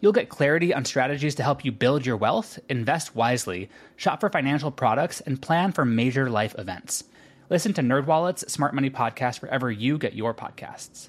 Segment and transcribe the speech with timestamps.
[0.00, 4.28] You'll get clarity on strategies to help you build your wealth, invest wisely, shop for
[4.28, 7.04] financial products, and plan for major life events.
[7.48, 11.08] Listen to NerdWallet's Smart Money Podcast wherever you get your podcasts.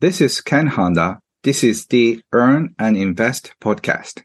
[0.00, 1.20] This is Ken Honda.
[1.44, 4.22] This is the Earn and Invest podcast.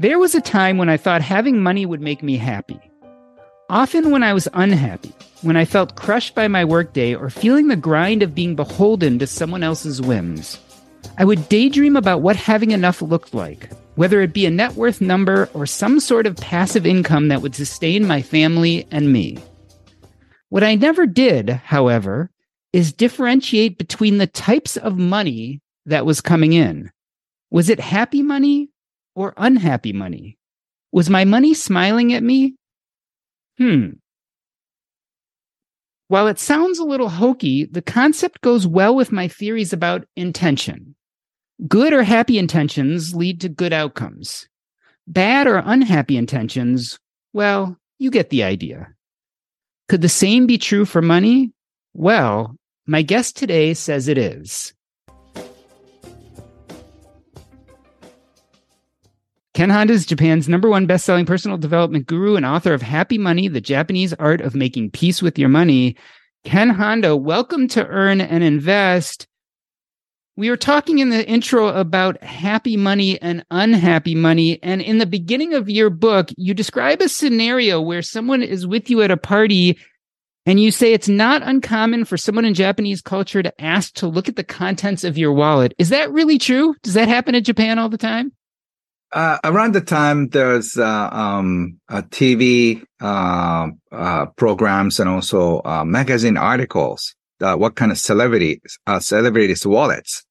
[0.00, 2.87] There was a time when I thought having money would make me happy.
[3.70, 7.76] Often when I was unhappy, when I felt crushed by my workday or feeling the
[7.76, 10.58] grind of being beholden to someone else's whims,
[11.18, 15.02] I would daydream about what having enough looked like, whether it be a net worth
[15.02, 19.36] number or some sort of passive income that would sustain my family and me.
[20.48, 22.30] What I never did, however,
[22.72, 26.90] is differentiate between the types of money that was coming in.
[27.50, 28.70] Was it happy money
[29.14, 30.38] or unhappy money?
[30.90, 32.54] Was my money smiling at me?
[33.58, 33.90] Hmm.
[36.06, 40.94] While it sounds a little hokey, the concept goes well with my theories about intention.
[41.66, 44.48] Good or happy intentions lead to good outcomes.
[45.06, 46.98] Bad or unhappy intentions,
[47.32, 48.94] well, you get the idea.
[49.88, 51.52] Could the same be true for money?
[51.94, 54.72] Well, my guest today says it is.
[59.58, 63.48] Ken Honda is Japan's number one best-selling personal development guru and author of Happy Money:
[63.48, 65.96] The Japanese Art of Making Peace with Your Money.
[66.44, 69.26] Ken Honda, welcome to Earn and Invest.
[70.36, 74.62] We were talking in the intro about happy money and unhappy money.
[74.62, 78.88] And in the beginning of your book, you describe a scenario where someone is with
[78.88, 79.76] you at a party
[80.46, 84.28] and you say it's not uncommon for someone in Japanese culture to ask to look
[84.28, 85.74] at the contents of your wallet.
[85.78, 86.76] Is that really true?
[86.84, 88.30] Does that happen in Japan all the time?
[89.12, 96.36] Uh, around the time there's uh, um, TV uh, uh, programs and also uh, magazine
[96.36, 97.14] articles.
[97.38, 100.24] what kind of celebrities, celebrities wallets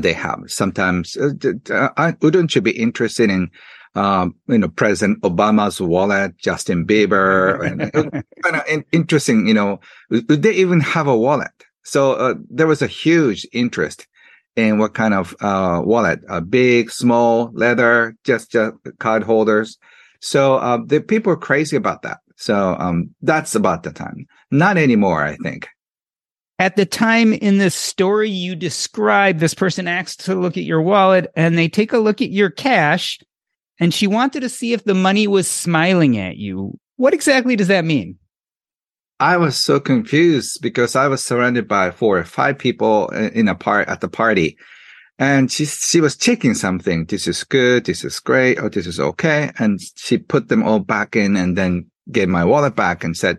[0.00, 0.38] they have?
[0.46, 3.50] Sometimes, wouldn't you be interested in,
[3.96, 7.92] um, you know, President Obama's wallet, Justin Bieber, and
[8.42, 9.48] kind of interesting.
[9.48, 11.50] You know, they even have a wallet?
[11.82, 14.06] So there was a huge interest
[14.56, 19.78] and what kind of uh, wallet, a big, small, leather, just, just card holders.
[20.20, 22.18] So uh, the people are crazy about that.
[22.36, 24.26] So um, that's about the time.
[24.50, 25.68] Not anymore, I think.
[26.58, 30.82] At the time in the story you describe, this person asks to look at your
[30.82, 33.18] wallet and they take a look at your cash
[33.80, 36.78] and she wanted to see if the money was smiling at you.
[36.96, 38.18] What exactly does that mean?
[39.24, 43.54] I was so confused because I was surrounded by four or five people in a
[43.54, 44.58] part at the party.
[45.18, 47.06] And she, she was checking something.
[47.06, 47.86] This is good.
[47.86, 48.58] This is great.
[48.60, 49.50] Oh, this is okay.
[49.58, 53.38] And she put them all back in and then gave my wallet back and said,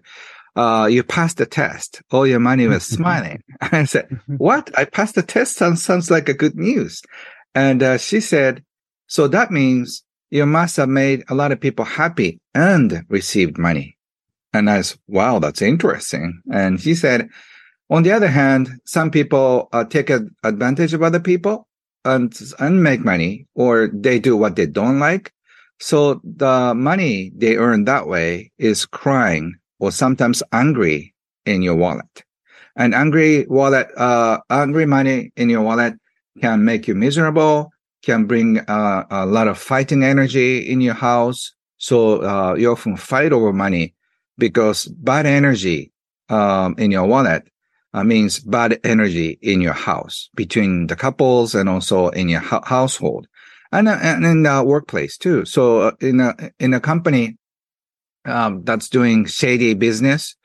[0.56, 2.02] uh, you passed the test.
[2.10, 3.44] All your money was smiling.
[3.62, 4.72] I said, what?
[4.76, 5.56] I passed the test.
[5.56, 7.04] Sounds, sounds like a good news.
[7.54, 8.64] And, uh, she said,
[9.06, 13.95] so that means you must have made a lot of people happy and received money.
[14.56, 16.42] And I said, wow, that's interesting.
[16.52, 17.30] And he said,
[17.90, 21.68] on the other hand, some people uh, take advantage of other people
[22.06, 25.34] and, and make money, or they do what they don't like.
[25.80, 31.14] So the money they earn that way is crying or sometimes angry
[31.46, 32.24] in your wallet.
[32.78, 35.96] And angry wallet, uh, angry money in your wallet
[36.42, 37.72] can make you miserable,
[38.04, 41.54] can bring uh, a lot of fighting energy in your house.
[41.78, 43.95] So uh, you often fight over money
[44.38, 45.92] because bad energy
[46.30, 47.48] um, in your wallet
[47.94, 52.64] uh, means bad energy in your house between the couples and also in your ho-
[52.66, 53.28] household
[53.72, 55.46] and, uh, and in the workplace too.
[55.46, 57.38] So uh, in a in a company
[58.26, 60.36] um, that's doing shady business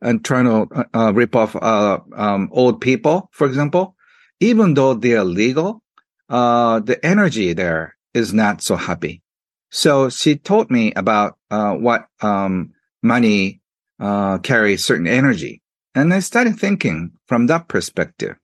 [0.00, 3.96] and trying to uh, uh rip off uh, um, old people, for example,
[4.40, 5.82] even though they are legal,
[6.28, 9.22] uh, the energy there is not so happy.
[9.70, 13.60] So she told me about uh, what um, money
[13.98, 15.62] uh, carries certain energy,
[15.94, 18.36] and I started thinking from that perspective,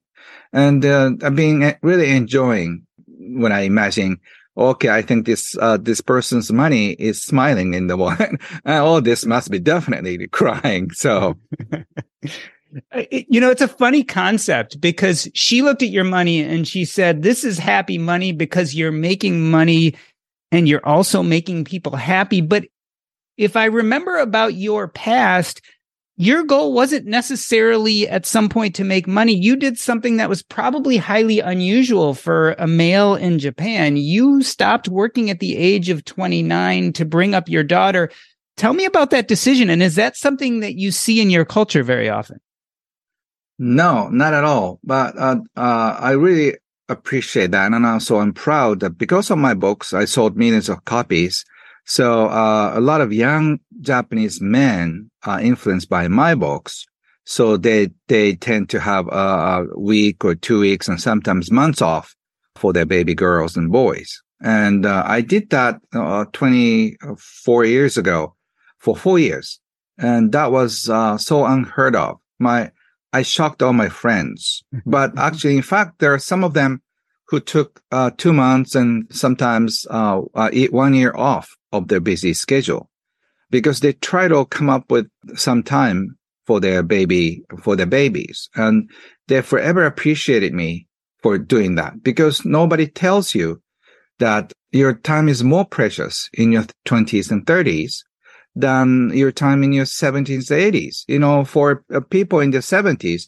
[0.52, 4.20] and uh, I've been really enjoying when I imagine.
[4.58, 8.38] Okay, I think this uh, this person's money is smiling in the one.
[8.64, 10.90] oh, this must be definitely crying.
[10.92, 11.36] So
[13.10, 17.22] you know, it's a funny concept because she looked at your money and she said,
[17.22, 19.94] This is happy money because you're making money
[20.52, 22.40] and you're also making people happy.
[22.40, 22.66] But
[23.36, 25.60] if I remember about your past,
[26.16, 29.34] your goal wasn't necessarily at some point to make money.
[29.34, 33.98] You did something that was probably highly unusual for a male in Japan.
[33.98, 38.10] You stopped working at the age of 29 to bring up your daughter.
[38.56, 39.68] Tell me about that decision.
[39.68, 42.40] And is that something that you see in your culture very often?
[43.58, 44.80] No, not at all.
[44.82, 46.54] But uh, uh, I really
[46.88, 47.72] appreciate that.
[47.72, 51.44] And also I'm proud that because of my books, I sold millions of copies.
[51.86, 56.84] So uh, a lot of young Japanese men are influenced by my books.
[57.24, 62.14] So they, they tend to have a, week or two weeks and sometimes months off
[62.56, 64.20] for their baby girls and boys.
[64.42, 68.34] And uh, I did that uh, 24 years ago
[68.78, 69.60] for four years.
[69.98, 72.18] And that was uh, so unheard of.
[72.38, 72.70] My
[73.12, 74.62] I shocked all my friends.
[74.86, 76.82] But actually, in fact, there are some of them
[77.28, 82.34] who took uh, two months and sometimes uh, uh, one year off of their busy
[82.34, 82.90] schedule
[83.50, 88.48] because they try to come up with some time for their baby, for their babies.
[88.54, 88.90] And
[89.28, 90.86] they forever appreciated me
[91.22, 93.60] for doing that because nobody tells you
[94.18, 98.02] that your time is more precious in your 20s and 30s
[98.54, 101.04] than your time in your 70s, 80s.
[101.08, 103.24] You know, for people in the 70s,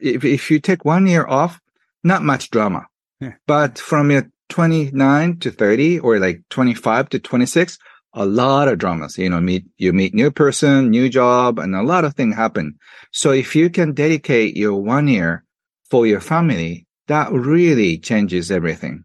[0.00, 1.60] if, if you take one year off,
[2.02, 2.86] not much drama.
[3.20, 3.34] Yeah.
[3.46, 7.78] But from your 29 to 30 or like 25 to 26,
[8.14, 9.18] a lot of dramas.
[9.18, 12.78] You know, meet, you meet new person, new job, and a lot of things happen.
[13.12, 15.44] So if you can dedicate your one year
[15.90, 19.04] for your family, that really changes everything.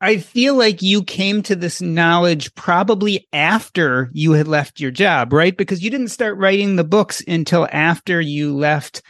[0.00, 5.32] I feel like you came to this knowledge probably after you had left your job,
[5.32, 5.56] right?
[5.56, 9.00] Because you didn't start writing the books until after you left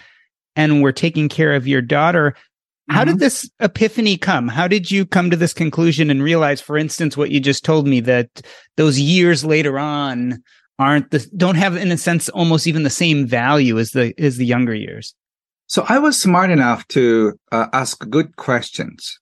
[0.55, 2.35] and were taking care of your daughter.
[2.91, 3.13] How mm-hmm.
[3.13, 4.49] did this epiphany come?
[4.49, 7.87] How did you come to this conclusion and realize, for instance, what you just told
[7.87, 8.43] me that
[8.77, 10.43] those years later on
[10.79, 14.37] aren't the don't have in a sense almost even the same value as the as
[14.37, 15.15] the younger years?
[15.67, 19.19] So I was smart enough to uh, ask good questions.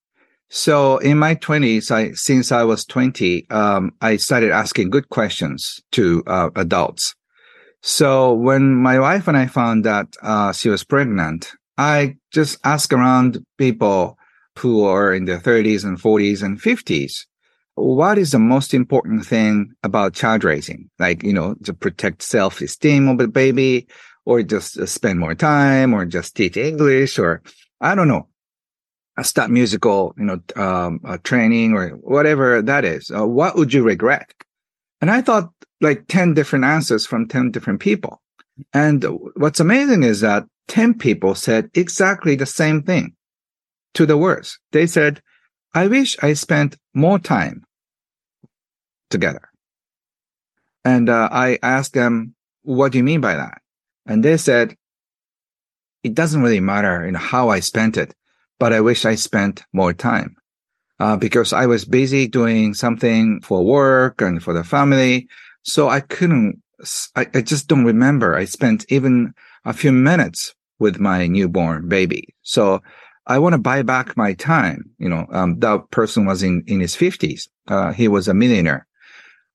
[0.48, 5.80] So in my twenties, I since I was twenty, um, I started asking good questions
[5.92, 7.14] to uh, adults.
[7.80, 12.92] So when my wife and I found that uh, she was pregnant, I just ask
[12.92, 14.16] around people
[14.58, 17.26] who are in their thirties and forties and fifties,
[17.74, 20.90] what is the most important thing about child raising?
[20.98, 23.88] Like you know, to protect self esteem of the baby,
[24.24, 27.42] or just uh, spend more time, or just teach English, or
[27.80, 28.28] I don't know
[29.18, 33.10] a start musical, you know, um, training or whatever that is.
[33.10, 34.32] Uh, what would you regret?
[35.00, 35.50] And I thought
[35.80, 38.22] like 10 different answers from 10 different people.
[38.72, 39.04] And
[39.36, 43.14] what's amazing is that 10 people said exactly the same thing
[43.94, 44.58] to the words.
[44.72, 45.20] They said,
[45.74, 47.64] I wish I spent more time
[49.10, 49.48] together.
[50.84, 53.60] And uh, I asked them, what do you mean by that?
[54.06, 54.76] And they said,
[56.02, 58.14] it doesn't really matter know, how I spent it
[58.62, 60.36] but I wish I spent more time
[61.00, 65.26] uh, because I was busy doing something for work and for the family.
[65.64, 66.62] So I couldn't,
[67.16, 68.36] I, I just don't remember.
[68.36, 69.34] I spent even
[69.64, 72.34] a few minutes with my newborn baby.
[72.42, 72.80] So
[73.26, 74.84] I want to buy back my time.
[74.98, 77.48] You know, um, that person was in, in his fifties.
[77.68, 78.86] Uh, he was a millionaire.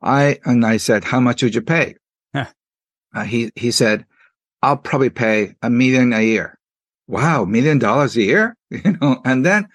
[0.02, 1.96] I, and I said, how much would you pay?
[2.34, 2.46] Huh.
[3.14, 4.06] Uh, he, he said,
[4.62, 6.58] I'll probably pay a million a year
[7.08, 9.68] wow, million dollars a year, you know, and then,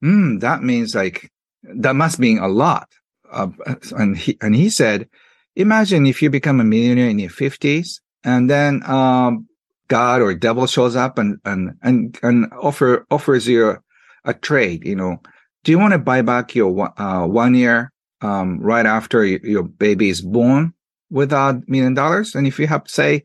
[0.00, 1.30] hmm, that means like,
[1.62, 2.88] that must mean a lot.
[3.30, 3.48] Uh,
[3.92, 5.08] and he, and he said,
[5.56, 9.46] imagine if you become a millionaire in your fifties and then, um,
[9.92, 13.78] God or devil shows up and, and, and, and offer, offers you a,
[14.24, 15.20] a trade, you know,
[15.64, 20.08] do you want to buy back your, uh, one year, um, right after your baby
[20.08, 20.72] is born
[21.10, 22.34] without million dollars?
[22.34, 23.22] And if you have, say,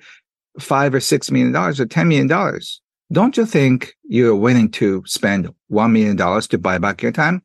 [0.60, 2.82] five or six million dollars or ten million dollars,
[3.14, 7.42] don't you think you're willing to spend $1 million to buy back your time?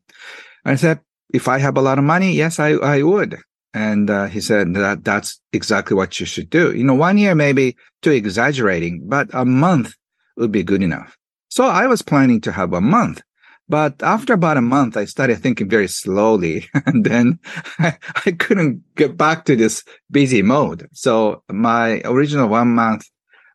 [0.65, 0.99] I said,
[1.33, 3.39] if I have a lot of money, yes, I, I would.
[3.75, 6.75] And uh, he said that that's exactly what you should do.
[6.75, 9.95] You know, one year maybe too exaggerating, but a month
[10.37, 11.17] would be good enough.
[11.49, 13.23] So I was planning to have a month.
[13.69, 16.69] But after about a month, I started thinking very slowly.
[16.87, 17.39] And then
[17.79, 20.89] I, I couldn't get back to this busy mode.
[20.93, 23.09] So my original one month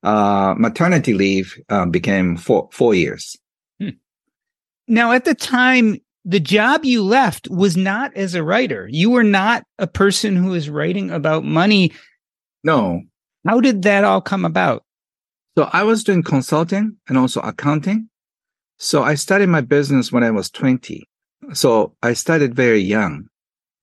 [0.04, 3.36] uh, maternity leave uh, became four, four years.
[4.88, 5.98] Now, at the time,
[6.28, 8.86] the job you left was not as a writer.
[8.92, 11.94] You were not a person who is writing about money.
[12.66, 13.02] No.
[13.48, 14.84] How did that all come about?
[15.58, 18.10] So I was doing consulting and also accounting.
[18.78, 21.08] So I started my business when I was 20.
[21.54, 23.28] So I started very young.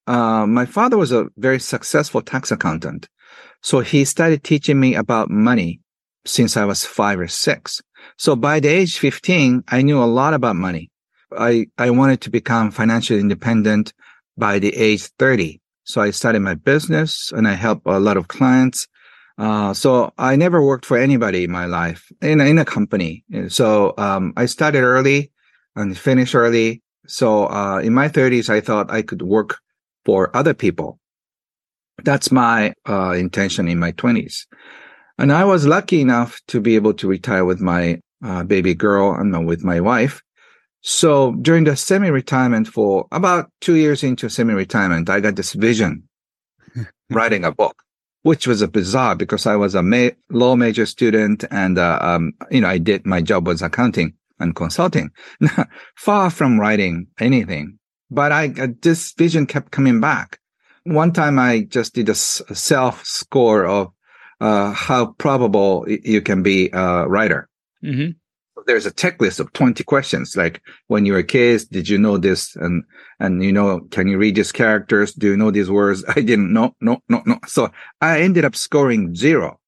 [0.06, 3.08] Uh, my father was a very successful tax accountant.
[3.62, 5.80] So he started teaching me about money
[6.26, 7.80] since I was five or six.
[8.18, 10.90] So by the age 15, I knew a lot about money.
[11.38, 13.92] I, I wanted to become financially independent
[14.36, 15.60] by the age 30.
[15.84, 18.88] So I started my business and I helped a lot of clients.
[19.36, 23.24] Uh, so I never worked for anybody in my life in, in a company.
[23.48, 25.32] So, um, I started early
[25.74, 26.82] and finished early.
[27.06, 29.58] So, uh, in my thirties, I thought I could work
[30.04, 31.00] for other people.
[32.04, 34.46] That's my, uh, intention in my twenties.
[35.18, 39.12] And I was lucky enough to be able to retire with my, uh, baby girl
[39.12, 40.22] and with my wife.
[40.86, 46.06] So during the semi-retirement for about two years into semi-retirement, I got this vision
[47.10, 47.82] writing a book
[48.20, 52.32] which was a bizarre because I was a ma- law major student and, uh, um,
[52.50, 55.10] you know, I did my job was accounting and consulting,
[55.96, 57.78] far from writing anything.
[58.10, 60.38] But I, uh, this vision kept coming back.
[60.84, 63.92] One time I just did a s- self score of,
[64.40, 67.48] uh, how probable you can be a writer.
[67.82, 68.12] Mm-hmm
[68.66, 70.36] there's a checklist of 20 questions.
[70.36, 72.56] Like when you were a kid did you know this?
[72.56, 72.84] And
[73.20, 75.12] and you know can you read these characters?
[75.12, 76.04] Do you know these words?
[76.16, 77.38] I didn't know no no no.
[77.46, 79.58] So i ended up scoring zero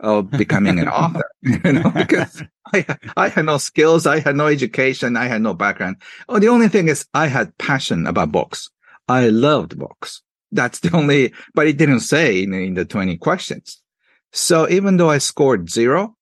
[0.00, 2.42] of becoming an author you know because
[2.74, 2.84] i
[3.16, 5.96] i had no skills i had no education i had no background.
[6.28, 8.70] Oh the only thing is i had passion about books.
[9.08, 10.22] I loved books.
[10.50, 13.82] That's the only but it didn't say in, in the 20 questions.
[14.32, 16.15] So even though i scored zero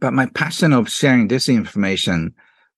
[0.00, 2.34] but my passion of sharing this information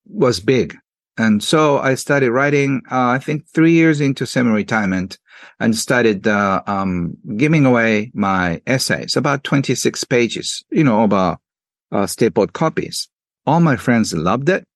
[0.06, 0.76] was big.
[1.16, 5.18] And so I started writing, uh, I think three years into semi-retirement
[5.60, 11.38] and started, uh, um, giving away my essays, about 26 pages, you know, about,
[11.92, 13.08] uh, stapled copies.
[13.46, 14.66] All my friends loved it.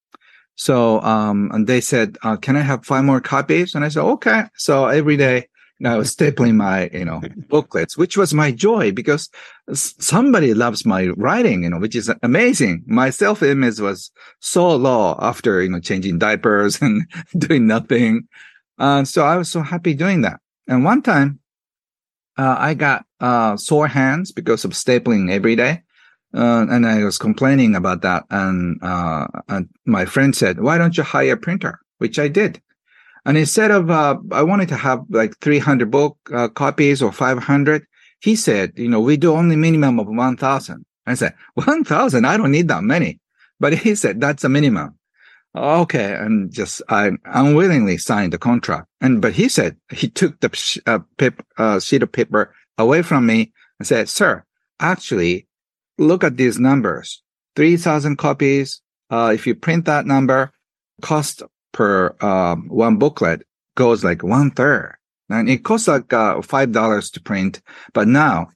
[0.55, 3.75] So, um, and they said, uh, can I have five more copies?
[3.75, 4.45] And I said, okay.
[4.57, 5.49] So every day
[5.85, 9.31] I was stapling my, you know, booklets, which was my joy because
[9.73, 12.83] somebody loves my writing, you know, which is amazing.
[12.87, 17.03] My self image was so low after, you know, changing diapers and
[17.37, 18.27] doing nothing.
[18.79, 20.41] Uh, so I was so happy doing that.
[20.67, 21.41] And one time,
[22.37, 25.83] uh, I got, uh, sore hands because of stapling every day.
[26.35, 28.25] Uh, and I was complaining about that.
[28.31, 31.81] And, uh, and my friend said, why don't you hire a printer?
[31.99, 32.61] Which I did.
[33.29, 37.85] And instead of, uh, I wanted to have like 300 book uh, copies or 500.
[38.21, 40.87] He said, you know, we do only minimum of 1000.
[41.07, 42.25] I said, 1000?
[42.25, 43.21] I don't need that many.
[43.61, 44.99] But he said, that's a minimum.
[45.55, 46.15] Okay.
[46.15, 48.87] And just, I unwillingly signed the contract.
[49.03, 53.27] And, but he said, he took the uh, pip, uh, sheet of paper away from
[53.27, 54.43] me and said, sir,
[54.81, 55.47] actually,
[55.99, 57.23] look at these numbers.
[57.57, 58.81] 3000 copies.
[59.11, 60.51] Uh, if you print that number,
[61.03, 63.43] cost per um, one booklet
[63.77, 64.97] goes like one third.
[65.31, 67.61] And it costs like uh, five dollars to print,
[67.93, 68.49] but now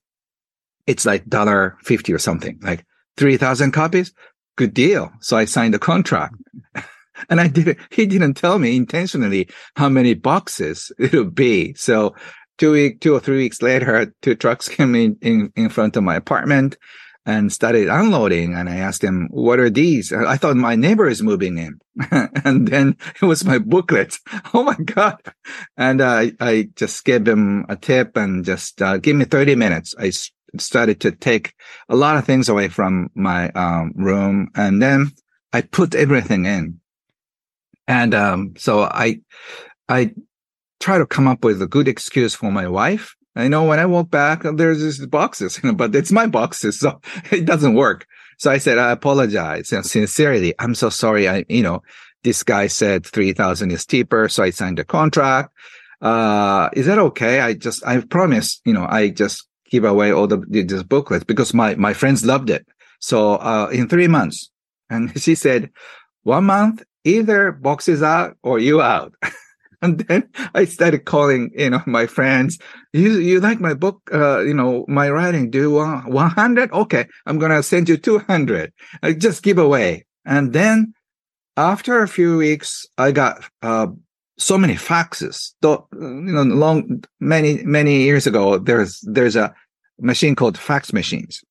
[0.87, 2.85] it's like dollar fifty or something, like
[3.16, 4.12] three thousand copies.
[4.57, 5.12] Good deal.
[5.21, 6.35] So I signed the contract.
[7.28, 11.75] and I did he didn't tell me intentionally how many boxes it would be.
[11.75, 12.14] So
[12.59, 16.04] two week, two or three weeks later, two trucks came in, in, in front of
[16.04, 16.76] my apartment
[17.25, 18.55] and started unloading.
[18.55, 20.12] And I asked him, what are these?
[20.12, 21.81] I thought my neighbor is moving in.
[22.45, 24.19] and then it was my booklet.
[24.55, 25.19] Oh my God.
[25.76, 29.95] And uh, I just gave him a tip and just uh, give me 30 minutes.
[29.99, 30.12] I
[30.59, 31.55] started to take
[31.88, 34.50] a lot of things away from my um, room.
[34.55, 35.12] And then
[35.52, 36.81] I put everything in.
[37.88, 39.21] And um, so I,
[39.88, 40.12] I
[40.81, 43.87] try to come up with a good excuse for my wife I know when I
[43.87, 48.07] walk back, there's these boxes, but it's my boxes, so it doesn't work.
[48.39, 51.29] So I said, I apologize and sincerely, I'm so sorry.
[51.29, 51.83] I, you know,
[52.25, 54.29] this guy said 3000 is cheaper.
[54.29, 55.53] So I signed a contract.
[56.01, 57.41] Uh, is that okay?
[57.41, 61.55] I just, I promise, you know, I just give away all the, this booklet because
[61.55, 62.67] my, my friends loved it.
[62.99, 64.51] So, uh, in three months
[64.91, 65.71] and she said,
[66.25, 69.15] one month, either boxes out or you out.
[69.85, 72.59] and then I started calling, you know, my friends.
[72.93, 74.01] You you like my book?
[74.12, 75.51] Uh, you know, my writing?
[75.51, 76.73] Do you want one hundred?
[76.73, 78.73] Okay, I'm gonna send you two hundred.
[79.03, 80.95] I just give away And then
[81.57, 83.89] after a few weeks, I got, uh,
[84.39, 85.53] so many faxes.
[85.61, 89.55] Though, you know, long, many, many years ago, there's, there's a
[90.01, 91.43] machine called fax machines.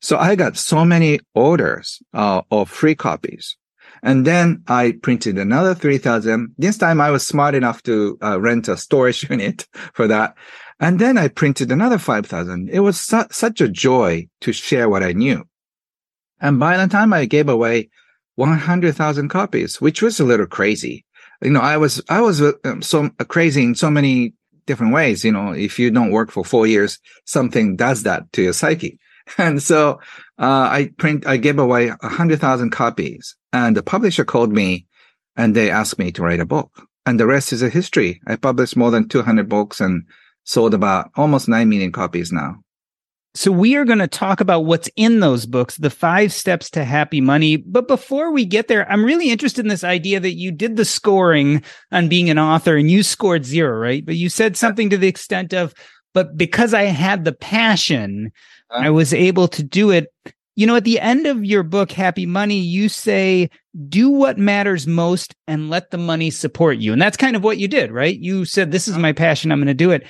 [0.00, 3.56] So I got so many orders, uh, of free copies.
[4.02, 6.54] And then I printed another 3000.
[6.58, 10.36] This time I was smart enough to uh, rent a storage unit for that.
[10.80, 12.68] And then I printed another 5000.
[12.68, 15.44] It was su- such a joy to share what I knew.
[16.40, 17.90] And by the time I gave away
[18.34, 21.04] 100,000 copies, which was a little crazy.
[21.40, 24.34] You know, I was, I was uh, so crazy in so many
[24.66, 25.24] different ways.
[25.24, 28.98] You know, if you don't work for four years, something does that to your psyche.
[29.38, 30.00] And so,
[30.36, 34.86] uh, I print, I gave away a hundred thousand copies and the publisher called me
[35.36, 38.20] and they asked me to write a book and the rest is a history.
[38.26, 40.04] I published more than 200 books and
[40.44, 42.56] sold about almost 9 million copies now.
[43.34, 46.84] So we are going to talk about what's in those books, the five steps to
[46.84, 47.56] happy money.
[47.56, 50.84] But before we get there, I'm really interested in this idea that you did the
[50.84, 54.04] scoring on being an author and you scored zero, right?
[54.04, 55.72] But you said something to the extent of,
[56.12, 58.32] but because I had the passion,
[58.70, 58.84] uh-huh.
[58.84, 60.12] I was able to do it.
[60.54, 63.48] You know, at the end of your book, Happy Money, you say,
[63.88, 66.92] do what matters most and let the money support you.
[66.92, 68.18] And that's kind of what you did, right?
[68.18, 69.02] You said, this is uh-huh.
[69.02, 69.50] my passion.
[69.50, 70.06] I'm going to do it.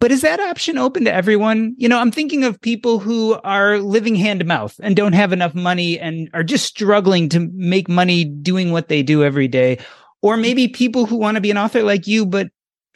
[0.00, 1.74] But is that option open to everyone?
[1.76, 5.32] You know, I'm thinking of people who are living hand to mouth and don't have
[5.32, 9.78] enough money and are just struggling to make money doing what they do every day.
[10.22, 10.42] Or mm-hmm.
[10.42, 12.48] maybe people who want to be an author like you, but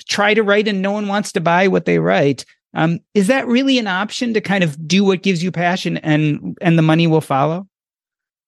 [0.09, 2.47] try to write and no one wants to buy what they write.
[2.75, 6.59] Um, is that really an option to kind of do what gives you passion and
[6.61, 7.69] and the money will follow?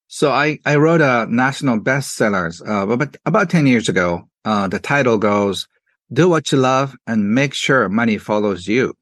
[0.09, 4.29] So I, I wrote a national bestsellers uh, about about ten years ago.
[4.45, 5.69] Uh, the title goes,
[6.13, 8.95] "Do what you love and make sure money follows you."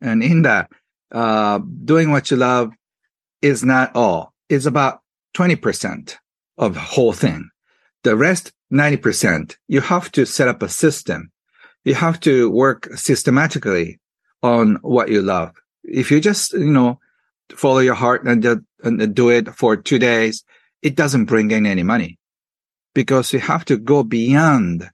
[0.00, 0.70] And in that,
[1.12, 2.70] uh, doing what you love
[3.42, 4.32] is not all.
[4.48, 5.00] It's about
[5.34, 6.18] twenty percent
[6.56, 7.50] of the whole thing.
[8.02, 11.30] The rest, ninety percent, you have to set up a system.
[11.84, 13.98] You have to work systematically
[14.42, 15.52] on what you love.
[15.84, 16.98] If you just, you know,
[17.50, 18.44] follow your heart and,
[18.82, 20.44] and do it for two days,
[20.82, 22.18] it doesn't bring in any money
[22.94, 24.90] because you have to go beyond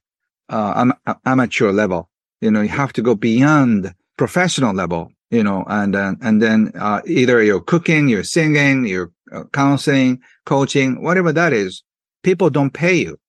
[0.49, 2.09] uh, am- amateur level.
[2.41, 5.11] You know, you have to go beyond professional level.
[5.29, 10.21] You know, and uh, and then uh, either you're cooking, you're singing, you're uh, counseling,
[10.45, 11.83] coaching, whatever that is.
[12.23, 13.19] People don't pay you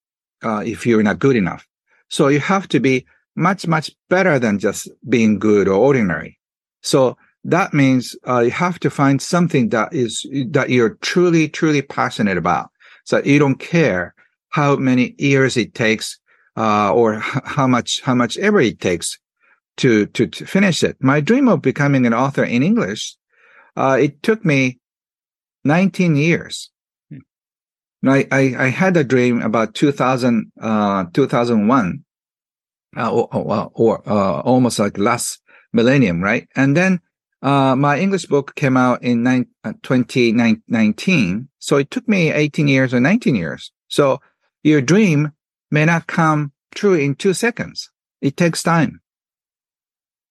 [0.45, 1.67] uh, if you're not good enough.
[2.09, 3.05] So you have to be
[3.39, 6.39] much, much better than just being good or ordinary.
[6.83, 11.81] So that means uh, you have to find something that is, that you're truly, truly
[11.81, 12.71] passionate about.
[13.05, 14.15] So you don't care
[14.51, 16.19] how many years it takes,
[16.57, 19.19] uh, or h- how much, how much ever it takes
[19.79, 20.97] to, to, to, finish it.
[21.01, 23.17] My dream of becoming an author in English,
[23.77, 24.81] uh, it took me
[25.65, 26.71] 19 years.
[27.09, 28.09] Hmm.
[28.09, 32.05] I, I, I had a dream about 2000, uh, 2001
[32.99, 35.41] uh, or, or, or uh, almost like last
[35.73, 36.49] millennium, right?
[36.57, 37.01] And then
[37.43, 41.49] uh, my English book came out in nine, uh, 2019.
[41.59, 43.71] So it took me 18 years or 19 years.
[43.89, 44.21] So
[44.63, 45.33] your dream
[45.71, 47.91] may not come true in two seconds.
[48.21, 49.01] It takes time.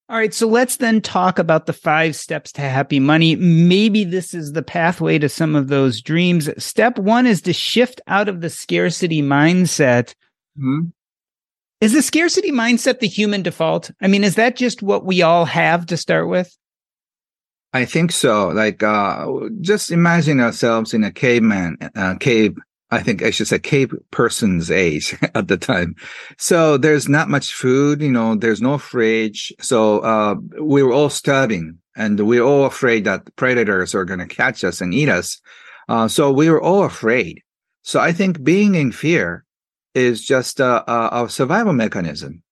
[0.09, 0.33] All right.
[0.33, 3.35] So let's then talk about the five steps to happy money.
[3.35, 6.49] Maybe this is the pathway to some of those dreams.
[6.63, 10.13] Step one is to shift out of the scarcity mindset.
[10.57, 10.87] Mm-hmm.
[11.79, 13.91] Is the scarcity mindset the human default?
[14.01, 16.57] I mean, is that just what we all have to start with?
[17.73, 18.47] I think so.
[18.47, 19.27] Like, uh,
[19.61, 22.57] just imagine ourselves in a caveman, uh, cave.
[22.89, 25.95] I think I should say cave person's age at the time.
[26.37, 29.53] So there's not much food, you know, there's no fridge.
[29.59, 34.19] So, uh, we were all starving and we are all afraid that predators are going
[34.19, 35.41] to catch us and eat us.
[35.89, 37.41] Uh, so we were all afraid.
[37.81, 39.45] So I think being in fear
[39.97, 42.43] is just a, a survival mechanism.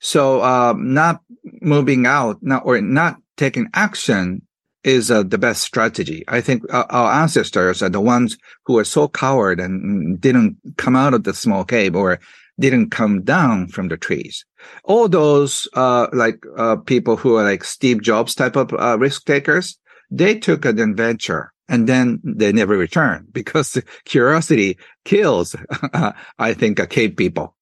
[0.00, 1.20] So, um, not
[1.60, 4.42] moving out, not, or not taking action
[4.84, 6.24] is uh, the best strategy.
[6.28, 10.96] I think uh, our ancestors are the ones who are so coward and didn't come
[10.96, 12.18] out of the small cave or
[12.58, 14.44] didn't come down from the trees.
[14.84, 19.24] All those, uh, like, uh, people who are like Steve Jobs type of uh, risk
[19.24, 19.78] takers,
[20.10, 25.56] they took an adventure and then they never return because curiosity kills,
[26.38, 27.56] I think, uh, cave people.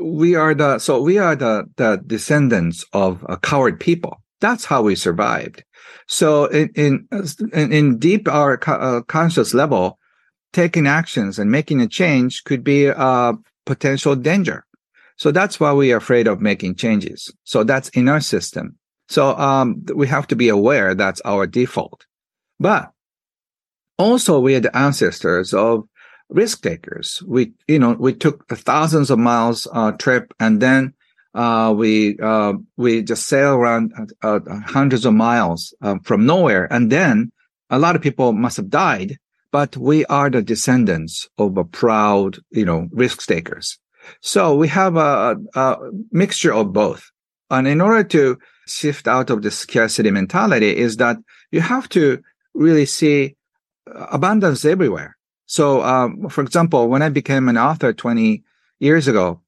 [0.00, 4.22] We are the, so we are the, the descendants of uh, coward people.
[4.40, 5.64] That's how we survived.
[6.06, 7.08] So in, in,
[7.72, 9.98] in deep our uh, conscious level,
[10.52, 13.32] taking actions and making a change could be a
[13.64, 14.64] potential danger.
[15.16, 17.32] So that's why we are afraid of making changes.
[17.44, 18.76] So that's in our system.
[19.08, 22.06] So, um, we have to be aware that's our default.
[22.58, 22.90] But
[23.98, 25.84] also we are the ancestors of
[26.28, 27.22] risk takers.
[27.26, 30.94] We, you know, we took thousands of miles uh, trip and then
[31.36, 36.66] uh, we uh, we just sail around uh, uh hundreds of miles uh, from nowhere,
[36.72, 37.30] and then
[37.68, 39.18] a lot of people must have died.
[39.52, 43.78] But we are the descendants of a proud, you know, risk takers.
[44.22, 45.76] So we have a, a
[46.10, 47.04] mixture of both.
[47.50, 51.18] And in order to shift out of the scarcity mentality, is that
[51.52, 52.20] you have to
[52.54, 53.36] really see
[53.86, 55.16] abundance everywhere.
[55.46, 58.42] So, um, for example, when I became an author 20
[58.80, 59.40] years ago,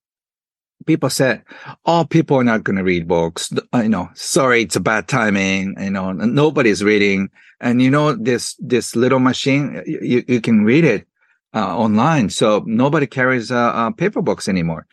[0.86, 1.42] people said,
[1.84, 5.08] "Oh, people are not going to read books." Uh, you know, sorry, it's a bad
[5.08, 5.74] timing.
[5.80, 10.84] You know, nobody's reading, and you know this this little machine, you you can read
[10.84, 11.06] it
[11.54, 14.86] uh, online, so nobody carries uh, uh, paper books anymore.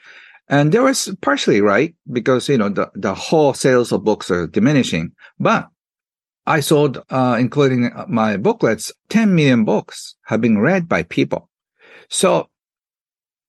[0.48, 4.48] And there was partially right because you know the the whole sales of books are
[4.48, 5.70] diminishing, but
[6.48, 11.50] I sold, uh, including my booklets, 10 million books have been read by people.
[12.10, 12.50] So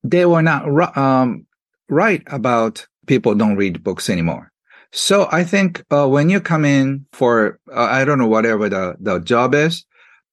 [0.03, 1.47] they were not um,
[1.89, 4.53] right about people don't read books anymore.
[4.93, 8.97] So I think uh, when you come in for uh, I don't know whatever the
[8.99, 9.85] the job is,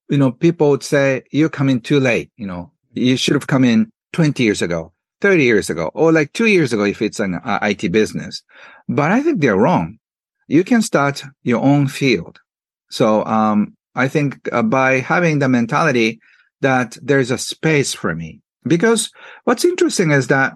[0.10, 2.32] you know, people would say you're coming too late.
[2.38, 6.32] You know, you should have come in 20 years ago, 30 years ago, or like
[6.34, 8.44] two years ago if it's an uh, IT business.
[8.88, 9.98] But I think they're wrong.
[10.48, 12.40] You can start your own field.
[12.94, 16.20] So um, I think uh, by having the mentality
[16.62, 19.10] that there's a space for me, because
[19.46, 20.54] what's interesting is that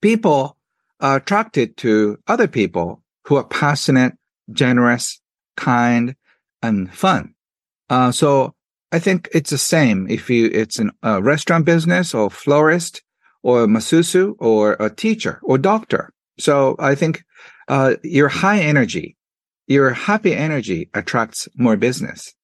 [0.00, 0.56] people
[1.00, 4.12] are attracted to other people who are passionate,
[4.52, 5.20] generous,
[5.56, 6.14] kind,
[6.62, 7.34] and fun.
[7.90, 8.54] Uh, so
[8.92, 13.02] I think it's the same if you it's a restaurant business or florist
[13.42, 16.12] or masusu or a teacher or doctor.
[16.38, 17.24] So I think
[17.66, 19.16] uh, your high energy,
[19.66, 22.34] your happy energy attracts more business.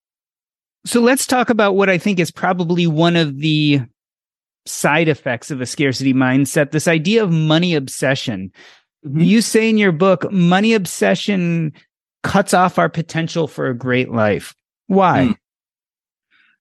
[0.86, 3.82] So let's talk about what I think is probably one of the
[4.66, 8.52] side effects of a scarcity mindset this idea of money obsession
[9.06, 9.20] mm-hmm.
[9.20, 11.72] you say in your book money obsession
[12.22, 14.54] cuts off our potential for a great life
[14.86, 15.36] why mm.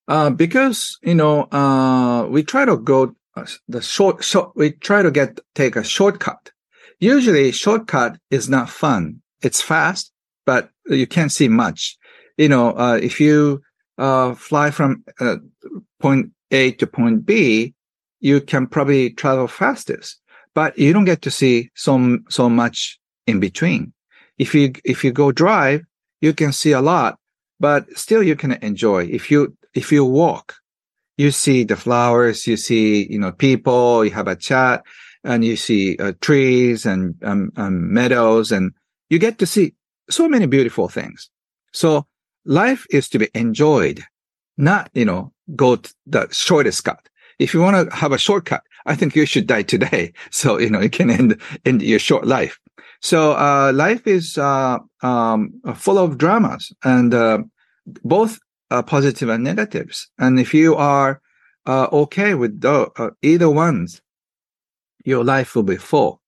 [0.08, 5.02] uh, because you know uh, we try to go uh, the short short we try
[5.02, 6.52] to get take a shortcut
[7.00, 10.14] usually shortcut is not fun it's fast
[10.46, 11.98] but you can't see much
[12.38, 13.62] you know uh, if you
[13.98, 15.36] uh, fly from uh,
[16.00, 17.74] point a to point b
[18.20, 20.20] you can probably travel fastest,
[20.54, 23.94] but you don't get to see so, so much in between.
[24.38, 25.82] If you, if you go drive,
[26.22, 27.18] you can see a lot,
[27.60, 29.06] but still you can enjoy.
[29.06, 30.56] If you, if you walk,
[31.18, 34.84] you see the flowers, you see, you know, people, you have a chat
[35.24, 38.72] and you see uh, trees and um, um, meadows and
[39.10, 39.74] you get to see
[40.10, 41.30] so many beautiful things.
[41.74, 42.06] So
[42.46, 44.04] life is to be enjoyed,
[44.58, 48.96] not, you know, go the shortest cut if you want to have a shortcut, I
[48.96, 50.14] think you should die today.
[50.32, 52.60] So, you know, you can end, end your short life.
[53.02, 57.40] So, uh, life is, uh, um, full of dramas and, uh,
[58.04, 60.08] both uh, positive and negatives.
[60.20, 61.22] And if you are,
[61.66, 64.02] uh, okay with the, uh, either ones,
[65.06, 66.22] your life will be full.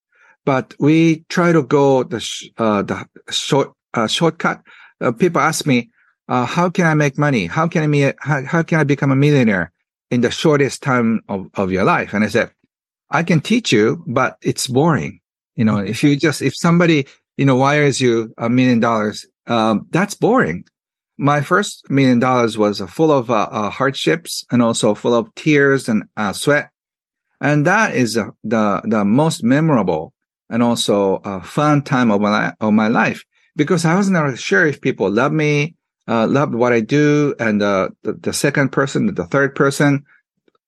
[0.46, 3.74] But we try to go the, sh- the short,
[4.08, 4.62] shortcut.
[5.20, 5.90] people ask me,
[6.28, 7.46] how can I make money?
[7.46, 9.72] How can I, me- how, how can I become a millionaire?
[10.12, 12.14] in the shortest time of, of your life.
[12.14, 12.52] And I said,
[13.10, 15.20] I can teach you, but it's boring.
[15.56, 19.88] You know, if you just, if somebody, you know, wires you a million dollars, um,
[19.90, 20.66] that's boring.
[21.18, 25.34] My first million dollars was uh, full of uh, uh, hardships and also full of
[25.36, 26.70] tears and uh, sweat.
[27.40, 30.14] And that is uh, the, the most memorable
[30.52, 34.82] and also a fun time of my, of my life because I wasn't sure if
[34.82, 35.76] people love me,
[36.08, 40.06] uh, loved what I do, and uh, the, the second person, the third person,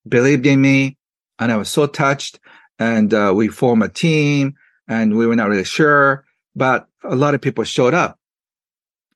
[0.07, 0.97] believed in me,
[1.39, 2.39] and I was so touched.
[2.79, 4.55] And uh, we formed a team,
[4.87, 8.17] and we were not really sure, but a lot of people showed up.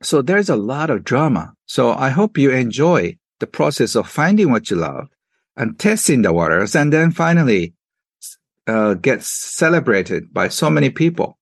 [0.01, 1.53] So there's a lot of drama.
[1.65, 5.09] So I hope you enjoy the process of finding what you love
[5.55, 7.73] and testing the waters, and then finally
[8.67, 11.37] uh, get celebrated by so many people.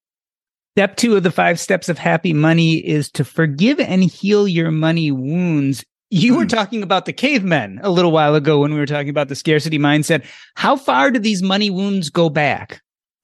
[0.75, 4.71] Step two of the five steps of happy money is to forgive and heal your
[4.71, 5.83] money wounds.
[6.09, 6.49] You were hmm.
[6.49, 9.79] talking about the cavemen a little while ago when we were talking about the scarcity
[9.79, 10.25] mindset.
[10.55, 12.81] How far do these money wounds go back?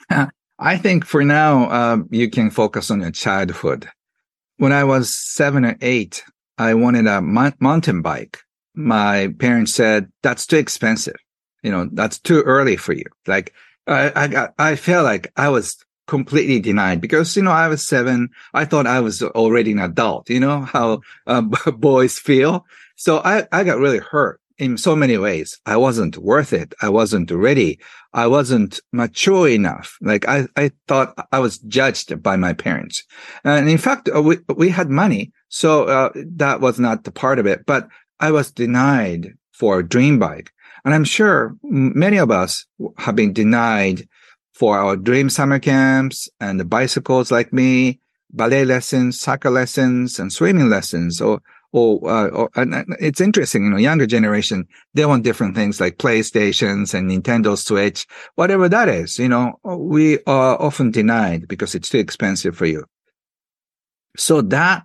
[0.59, 3.89] I think for now, uh, you can focus on your childhood.
[4.57, 6.23] When I was seven or eight,
[6.57, 8.39] I wanted a mo- mountain bike.
[8.75, 11.15] My parents said, that's too expensive.
[11.63, 13.05] You know, that's too early for you.
[13.27, 13.53] Like,
[13.87, 17.85] I, I got, I felt like I was completely denied because you know I was
[17.85, 18.29] seven.
[18.53, 20.29] I thought I was already an adult.
[20.29, 21.41] You know how uh,
[21.71, 22.65] boys feel.
[22.95, 25.59] So I I got really hurt in so many ways.
[25.65, 26.75] I wasn't worth it.
[26.83, 27.79] I wasn't ready.
[28.13, 29.97] I wasn't mature enough.
[30.01, 33.03] Like I, I thought I was judged by my parents.
[33.43, 35.31] And in fact, uh, we, we had money.
[35.49, 37.87] So uh, that was not the part of it, but
[38.19, 40.51] I was denied for a dream bike.
[40.85, 42.65] And I'm sure many of us
[42.97, 44.07] have been denied
[44.53, 47.99] for our dream summer camps and the bicycles like me,
[48.31, 51.41] ballet lessons, soccer lessons, and swimming lessons, or
[51.73, 52.49] or, uh, or
[52.99, 58.05] it's interesting, you know, younger generation, they want different things like PlayStations and Nintendo Switch,
[58.35, 62.83] whatever that is, you know, we are often denied because it's too expensive for you.
[64.17, 64.83] So that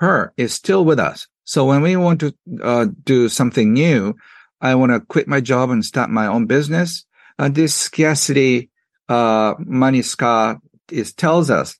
[0.00, 1.28] her is still with us.
[1.44, 4.16] So when we want to uh, do something new,
[4.64, 7.04] I want to quit my job and start my own business.
[7.38, 8.70] Uh, this scarcity,
[9.08, 10.58] uh, money scar
[10.90, 11.76] is tells us,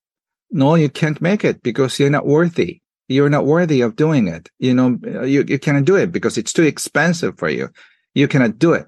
[0.51, 4.51] no, you can't make it because you're not worthy you're not worthy of doing it.
[4.59, 7.69] You know, you, you cannot do it because it's too expensive for you.
[8.15, 8.87] You cannot do it.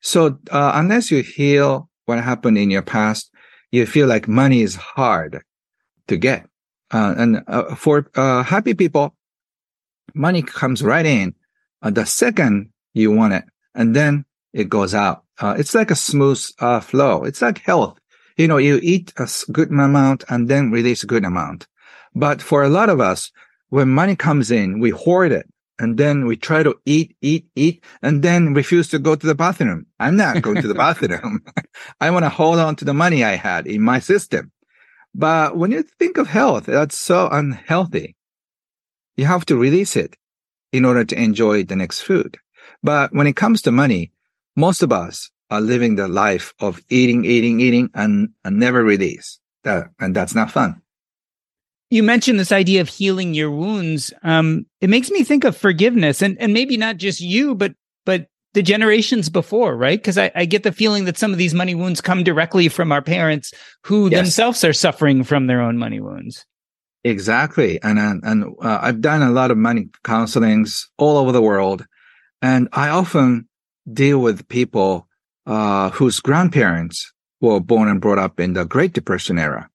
[0.00, 3.30] So, uh, unless you heal what happened in your past,
[3.70, 5.42] you feel like money is hard
[6.06, 6.46] to get.
[6.90, 9.14] Uh, and uh, for uh, happy people,
[10.14, 11.34] money comes right in
[11.82, 15.24] uh, the second you want it, and then it goes out.
[15.38, 16.40] Uh, it's like a smooth
[16.82, 17.24] flow.
[17.24, 17.98] It's like health.
[18.36, 21.66] You know, you eat a good amount and then release a good amount.
[22.14, 23.30] But for a lot of us,
[23.68, 25.46] when money comes in, we hoard it.
[25.80, 29.34] And then we try to eat, eat, eat, and then refuse to go to the
[29.34, 29.86] bathroom.
[30.00, 31.44] I'm not going to the bathroom.
[32.00, 34.50] I want to hold on to the money I had in my system.
[35.14, 38.16] But when you think of health, that's so unhealthy.
[39.16, 40.16] You have to release it
[40.72, 42.38] in order to enjoy the next food.
[42.82, 44.12] But when it comes to money,
[44.56, 49.38] most of us are living the life of eating, eating, eating and, and never release.
[49.64, 50.82] That, and that's not fun
[51.90, 54.12] you mentioned this idea of healing your wounds.
[54.22, 58.26] Um, it makes me think of forgiveness, and and maybe not just you, but but
[58.54, 59.98] the generations before, right?
[59.98, 62.92] Because I, I, get the feeling that some of these money wounds come directly from
[62.92, 63.52] our parents,
[63.84, 64.18] who yes.
[64.18, 66.44] themselves are suffering from their own money wounds.
[67.04, 71.42] Exactly, and and, and uh, I've done a lot of money counselings all over the
[71.42, 71.86] world,
[72.42, 73.48] and I often
[73.90, 75.08] deal with people
[75.46, 79.68] uh, whose grandparents were born and brought up in the Great Depression era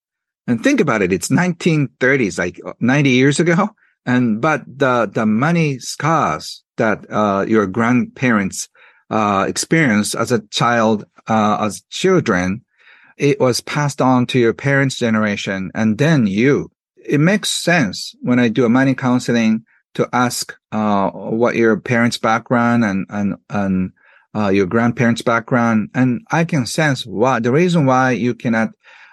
[0.48, 1.14] and think about it.
[1.14, 3.70] It's 1930s, like 90 years ago.
[4.06, 8.68] And, but the, the money scars that, uh, your grandparents,
[9.10, 12.64] uh, experienced as a child, uh, as children,
[13.18, 16.72] it was passed on to your parents' generation and then you.
[16.98, 19.66] It makes sense when I do a money counseling
[19.96, 23.92] to ask, uh, what your parents' background and, and, and,
[24.36, 25.90] uh, your grandparents' background.
[25.94, 28.70] And I can sense why the reason why you cannot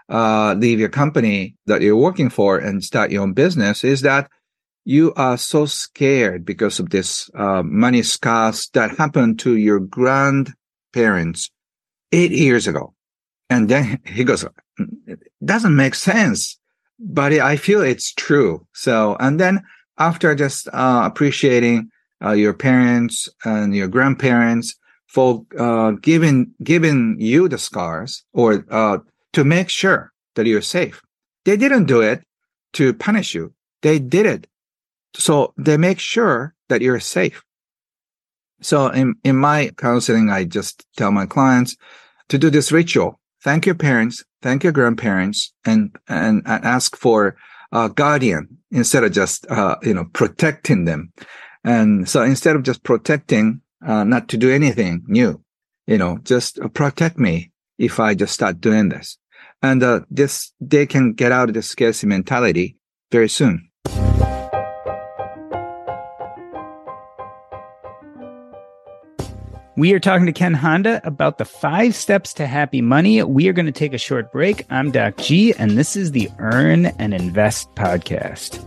[0.09, 4.29] uh, leave your company that you're working for and start your own business is that
[4.85, 11.51] you are so scared because of this uh, money scars that happened to your grandparents
[12.13, 12.95] eight years ago.
[13.51, 14.45] And then he goes,
[15.07, 16.59] it doesn't make sense,
[16.99, 18.67] but I feel it's true.
[18.73, 19.63] So, and then
[20.01, 21.91] after just uh, appreciating
[22.25, 24.75] uh, your parents and your grandparents
[25.07, 28.99] for uh, giving giving you the scars or uh,
[29.33, 31.01] to make sure that you're safe.
[31.45, 32.23] They didn't do it
[32.75, 33.53] to punish you.
[33.83, 34.47] They did it.
[35.15, 37.43] So they make sure that you're safe.
[38.63, 41.77] So in, in my counseling, I just tell my clients
[42.29, 43.19] to do this ritual.
[43.43, 47.37] Thank your parents, thank your grandparents, and, and, and ask for
[47.73, 51.13] a guardian instead of just, uh, you know, protecting them.
[51.65, 55.43] And so instead of just protecting, uh, not to do anything new,
[55.87, 59.19] you know, just protect me if I just start doing this.
[59.63, 62.77] And uh, this, they can get out of the scarcity mentality
[63.11, 63.70] very soon.
[69.81, 73.23] We are talking to Ken Honda about the five steps to happy money.
[73.23, 74.67] We are going to take a short break.
[74.69, 78.63] I'm Doc G, and this is the Earn and Invest podcast.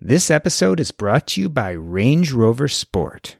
[0.00, 3.36] This episode is brought to you by Range Rover Sport.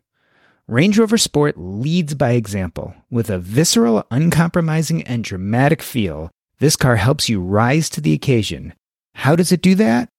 [0.68, 2.94] Range Rover Sport leads by example.
[3.10, 6.30] With a visceral, uncompromising, and dramatic feel,
[6.60, 8.74] this car helps you rise to the occasion.
[9.14, 10.10] How does it do that?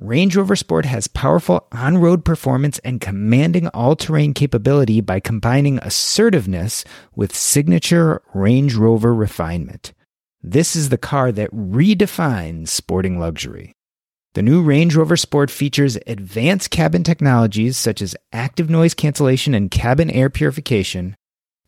[0.00, 5.78] Range Rover Sport has powerful on road performance and commanding all terrain capability by combining
[5.82, 6.82] assertiveness
[7.14, 9.92] with signature Range Rover refinement.
[10.42, 13.74] This is the car that redefines sporting luxury.
[14.32, 19.70] The new Range Rover Sport features advanced cabin technologies such as active noise cancellation and
[19.70, 21.16] cabin air purification,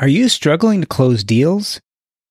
[0.00, 1.80] Are you struggling to close deals?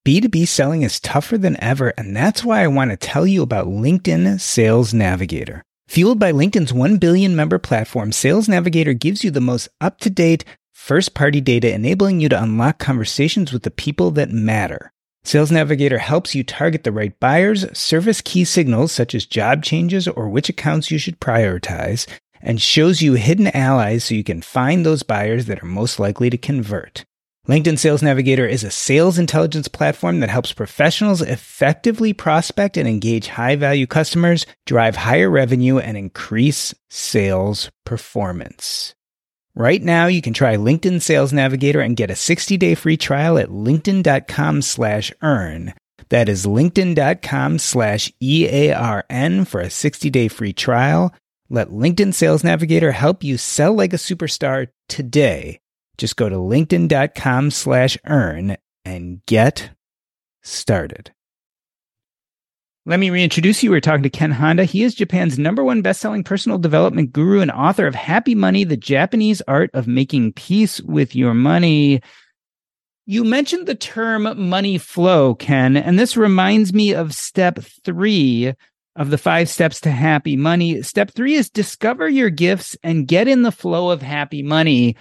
[0.06, 3.67] B2B selling is tougher than ever, and that's why I want to tell you about
[3.67, 5.63] LinkedIn Sales Navigator.
[5.88, 10.10] Fueled by LinkedIn's 1 billion member platform, Sales Navigator gives you the most up to
[10.10, 14.91] date, first party data, enabling you to unlock conversations with the people that matter.
[15.23, 20.06] Sales Navigator helps you target the right buyers, service key signals such as job changes
[20.06, 22.08] or which accounts you should prioritize,
[22.41, 26.30] and shows you hidden allies so you can find those buyers that are most likely
[26.30, 27.06] to convert.
[27.45, 33.27] LinkedIn Sales Navigator is a sales intelligence platform that helps professionals effectively prospect and engage
[33.27, 38.95] high value customers, drive higher revenue, and increase sales performance.
[39.56, 43.38] Right now, you can try LinkedIn Sales Navigator and get a 60 day free trial
[43.38, 45.73] at linkedin.com slash earn.
[46.08, 51.13] That is linkedin.com slash EARN for a 60 day free trial.
[51.49, 55.60] Let LinkedIn Sales Navigator help you sell like a superstar today
[55.97, 59.71] just go to linkedin.com slash earn and get
[60.41, 61.12] started.
[62.86, 63.71] Let me reintroduce you.
[63.71, 64.65] We're talking to Ken Honda.
[64.65, 68.75] He is Japan's number one best-selling personal development guru and author of Happy Money, The
[68.75, 72.01] Japanese Art of Making Peace with Your Money.
[73.06, 78.53] You mentioned the term money flow, Ken, and this reminds me of step three
[78.97, 80.82] of the five steps to happy money.
[80.82, 84.97] Step three is discover your gifts and get in the flow of happy money.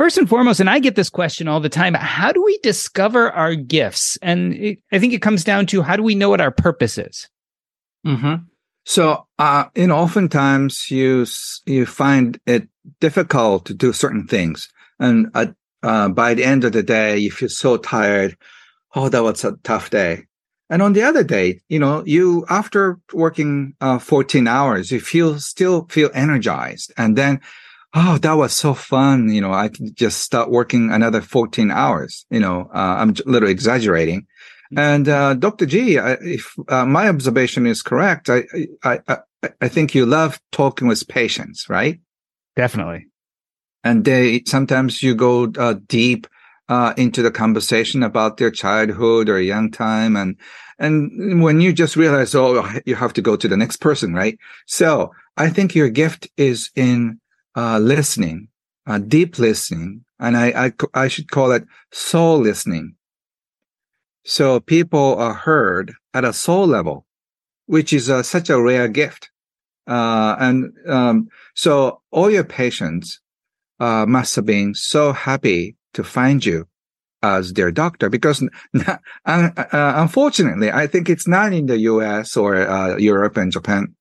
[0.00, 3.30] First and foremost, and I get this question all the time how do we discover
[3.32, 4.16] our gifts?
[4.22, 6.96] And it, I think it comes down to how do we know what our purpose
[6.96, 7.28] is?
[8.06, 8.44] Mm-hmm.
[8.86, 11.26] So, uh, know, oftentimes you
[11.66, 12.66] you find it
[13.00, 15.48] difficult to do certain things, and uh,
[15.82, 18.38] uh, by the end of the day, you feel so tired.
[18.94, 20.24] Oh, that was a tough day.
[20.70, 25.38] And on the other day, you know, you after working uh, 14 hours, you feel
[25.38, 27.38] still feel energized, and then
[27.94, 29.28] oh, that was so fun.
[29.30, 32.26] You know, I could just start working another 14 hours.
[32.30, 34.22] You know, uh, I'm a little exaggerating.
[34.72, 34.78] Mm-hmm.
[34.78, 35.66] And uh, Dr.
[35.66, 38.44] G, I, if uh, my observation is correct, I,
[38.84, 39.18] I, I,
[39.60, 42.00] I think you love talking with patients, right?
[42.56, 43.06] Definitely.
[43.82, 46.26] And they sometimes you go uh, deep
[46.68, 50.36] uh, into the conversation about their childhood or young time, and
[50.78, 54.38] and when you just realize, oh, you have to go to the next person, right?
[54.66, 57.18] So I think your gift is in
[57.56, 58.48] uh, listening,
[58.86, 62.94] uh, deep listening, and I, I, I should call it soul listening.
[64.24, 67.06] So people are heard at a soul level,
[67.66, 69.30] which is uh, such a rare gift.
[69.86, 73.20] Uh, and um, so all your patients
[73.80, 76.68] uh, must have been so happy to find you
[77.22, 78.46] as their doctor because
[78.86, 83.94] uh, unfortunately, I think it's not in the US or uh, Europe and Japan.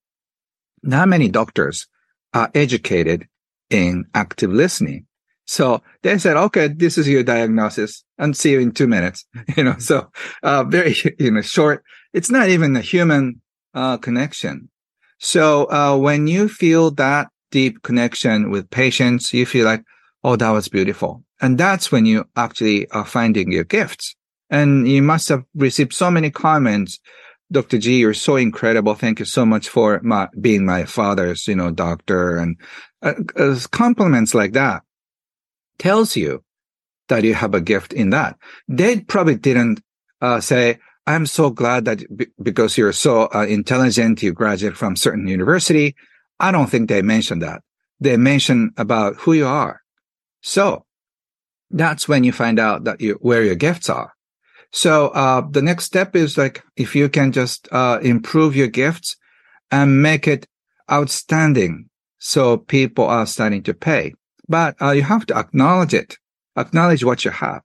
[0.84, 1.88] Not many doctors
[2.34, 3.28] are educated
[3.70, 5.06] in active listening.
[5.46, 9.26] So they said, okay, this is your diagnosis and see you in two minutes.
[9.58, 10.12] You know, so,
[10.44, 11.84] uh, very, you know, short.
[12.14, 13.42] It's not even a human,
[13.74, 14.70] uh, connection.
[15.18, 19.84] So, uh, when you feel that deep connection with patients, you feel like,
[20.24, 21.24] oh, that was beautiful.
[21.42, 24.16] And that's when you actually are finding your gifts.
[24.52, 27.00] And you must have received so many comments.
[27.52, 27.80] Dr.
[27.80, 28.94] G, you're so incredible.
[28.94, 32.56] Thank you so much for my, being my father's, you know, doctor and
[33.02, 34.84] uh, uh, compliments like that
[35.78, 36.44] tells you
[37.08, 38.38] that you have a gift in that.
[38.68, 39.82] They probably didn't
[40.22, 44.96] uh, say, I'm so glad that b- because you're so uh, intelligent, you graduate from
[44.96, 45.96] certain university.
[46.40, 47.64] I don't think they mentioned that.
[48.00, 49.82] They mention about who you are.
[50.42, 50.86] So
[51.72, 54.14] that's when you find out that you, where your gifts are.
[54.72, 59.18] So, uh, the next step is like, if you can just, uh, improve your gifts
[59.72, 60.48] and make it
[60.92, 61.89] outstanding
[62.20, 64.14] so people are starting to pay.
[64.48, 66.18] But uh, you have to acknowledge it,
[66.58, 67.62] acknowledge what you have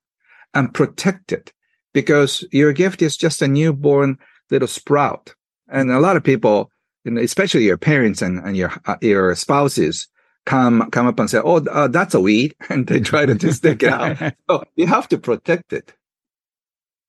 [0.54, 1.52] and protect it
[1.92, 4.18] because your gift is just a newborn
[4.50, 5.34] little sprout.
[5.68, 6.70] And a lot of people,
[7.06, 10.08] especially your parents and, and your, uh, your spouses
[10.46, 12.54] come, come up and say, Oh, uh, that's a weed.
[12.68, 14.34] And they try to just take it out.
[14.50, 15.94] so you have to protect it.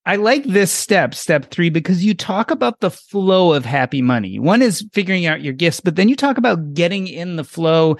[0.06, 4.38] I like this step, step three, because you talk about the flow of happy money.
[4.38, 7.98] One is figuring out your gifts, but then you talk about getting in the flow.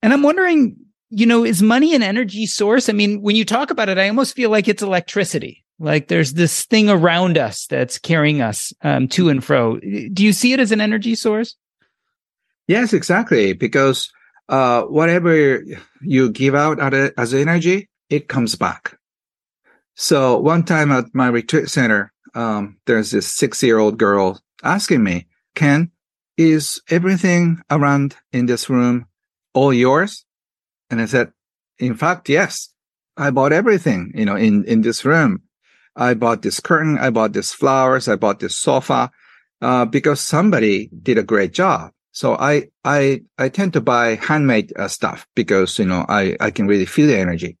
[0.00, 0.76] And I'm wondering,
[1.10, 2.88] you know, is money an energy source?
[2.88, 5.64] I mean, when you talk about it, I almost feel like it's electricity.
[5.80, 9.78] Like there's this thing around us that's carrying us um, to and fro.
[9.78, 11.56] Do you see it as an energy source?
[12.68, 13.54] Yes, exactly.
[13.54, 14.12] Because
[14.48, 15.64] uh, whatever
[16.00, 18.96] you give out as energy, it comes back.
[20.02, 25.04] So one time at my retreat center, um, there's this six year old girl asking
[25.04, 25.90] me, Ken,
[26.38, 29.04] is everything around in this room
[29.52, 30.24] all yours?
[30.88, 31.32] And I said,
[31.78, 32.72] in fact, yes,
[33.18, 35.42] I bought everything, you know, in, in this room.
[35.94, 36.96] I bought this curtain.
[36.96, 38.08] I bought this flowers.
[38.08, 39.10] I bought this sofa,
[39.60, 41.92] uh, because somebody did a great job.
[42.12, 46.52] So I, I, I tend to buy handmade uh, stuff because, you know, I, I
[46.52, 47.58] can really feel the energy.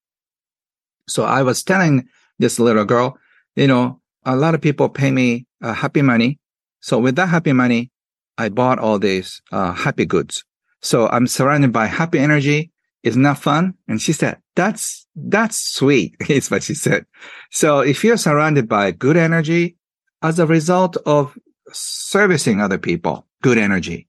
[1.06, 2.08] So I was telling
[2.40, 3.16] this little girl,
[3.54, 6.40] you know, a lot of people pay me uh, happy money.
[6.80, 7.92] So with that happy money,
[8.38, 10.44] I bought all these uh, happy goods.
[10.80, 12.72] So I'm surrounded by happy energy.
[13.02, 13.74] Isn't that fun?
[13.86, 16.16] And she said, that's, that's sweet.
[16.28, 17.04] is what she said.
[17.50, 19.76] So if you're surrounded by good energy
[20.22, 21.38] as a result of
[21.72, 24.08] servicing other people, good energy,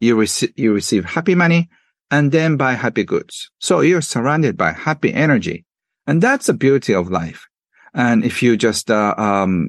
[0.00, 1.70] you receive, you receive happy money
[2.10, 3.50] and then buy happy goods.
[3.58, 5.64] So you're surrounded by happy energy.
[6.06, 7.48] And that's the beauty of life.
[7.94, 9.68] And if you just, uh, um,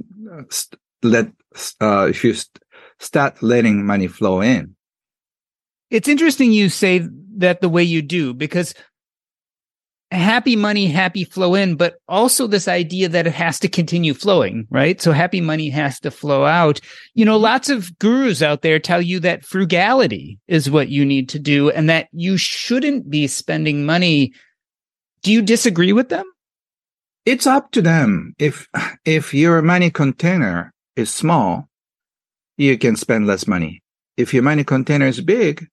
[0.50, 1.28] st- let,
[1.82, 2.60] uh, if you st-
[3.00, 4.76] start letting money flow in.
[5.90, 7.08] It's interesting you say
[7.38, 8.74] that the way you do because
[10.14, 14.68] happy money, happy flow in, but also this idea that it has to continue flowing,
[14.70, 15.02] right?
[15.02, 16.80] So happy money has to flow out.
[17.14, 21.30] You know, lots of gurus out there tell you that frugality is what you need
[21.30, 24.34] to do and that you shouldn't be spending money.
[25.24, 26.26] Do you disagree with them?
[27.26, 28.36] It's up to them.
[28.38, 28.68] If,
[29.06, 31.70] if your money container is small,
[32.58, 33.82] you can spend less money.
[34.18, 35.68] If your money container is big,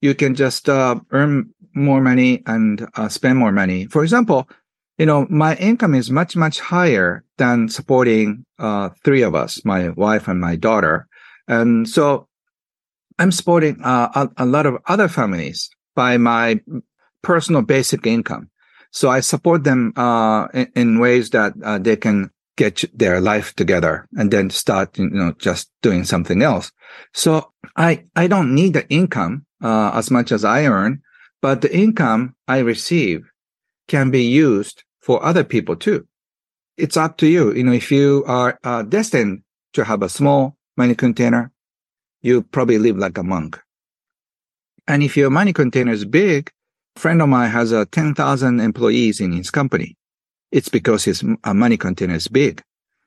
[0.00, 3.86] you can just uh, earn more money and uh, spend more money.
[3.86, 4.48] For example,
[4.96, 9.90] you know, my income is much, much higher than supporting uh, three of us, my
[9.90, 11.06] wife and my daughter.
[11.46, 12.26] And so
[13.18, 16.60] I'm supporting uh, a, a, lot of other families by my
[17.22, 18.50] personal basic income.
[18.90, 23.54] So I support them uh, in, in, ways that uh, they can get their life
[23.54, 26.72] together and then start, you know, just doing something else.
[27.14, 31.02] So I, I don't need the income uh, as much as I earn,
[31.42, 33.30] but the income I receive
[33.86, 36.06] can be used for other people too.
[36.76, 37.52] It's up to you.
[37.52, 39.42] You know, if you are uh, destined
[39.74, 41.52] to have a small money container,
[42.22, 43.60] you probably live like a monk.
[44.86, 46.50] And if your money container is big,
[46.96, 49.96] friend of mine has uh, 10,000 employees in his company.
[50.50, 52.62] It's because his uh, money container is big.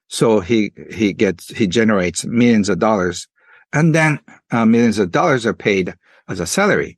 [0.08, 3.28] So he, he gets, he generates millions of dollars
[3.74, 4.20] and then
[4.52, 5.94] uh, millions of dollars are paid
[6.28, 6.98] as a salary.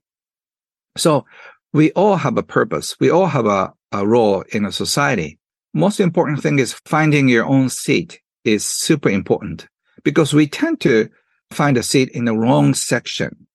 [0.98, 1.26] So
[1.72, 2.96] we all have a purpose.
[3.00, 5.40] We all have a, a role in a society.
[5.74, 9.68] Most important thing is finding your own seat is super important
[10.04, 11.10] because we tend to
[11.52, 13.48] find a seat in the wrong section.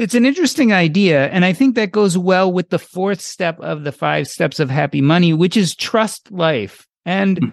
[0.00, 1.28] It's an interesting idea.
[1.28, 4.70] And I think that goes well with the fourth step of the five steps of
[4.70, 6.86] happy money, which is trust life.
[7.04, 7.52] And mm.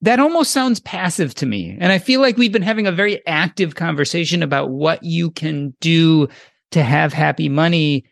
[0.00, 1.76] that almost sounds passive to me.
[1.80, 5.74] And I feel like we've been having a very active conversation about what you can
[5.80, 6.28] do
[6.70, 8.04] to have happy money.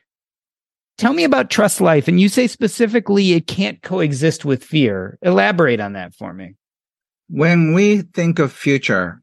[0.96, 2.08] Tell me about trust life.
[2.08, 5.20] And you say specifically it can't coexist with fear.
[5.22, 6.56] Elaborate on that for me.
[7.28, 9.22] When we think of future,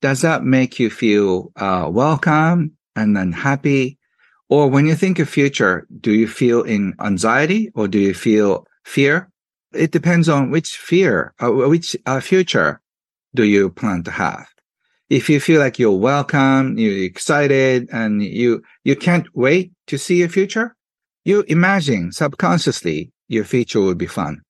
[0.00, 3.98] does that make you feel uh, welcome and then happy?
[4.48, 8.66] Or when you think of future, do you feel in anxiety or do you feel
[8.84, 9.28] fear?
[9.72, 12.80] It depends on which fear, uh, which uh, future
[13.34, 14.46] do you plan to have
[15.08, 20.16] if you feel like you're welcome, you're excited, and you you can't wait to see
[20.16, 20.74] your future,
[21.24, 24.40] you imagine subconsciously your future will be fun.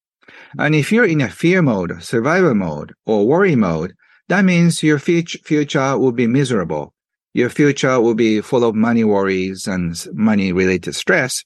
[0.59, 3.93] And if you're in a fear mode, survival mode, or worry mode,
[4.29, 6.95] that means your future will be miserable.
[7.37, 11.45] Your future will be full of money worries and money related stress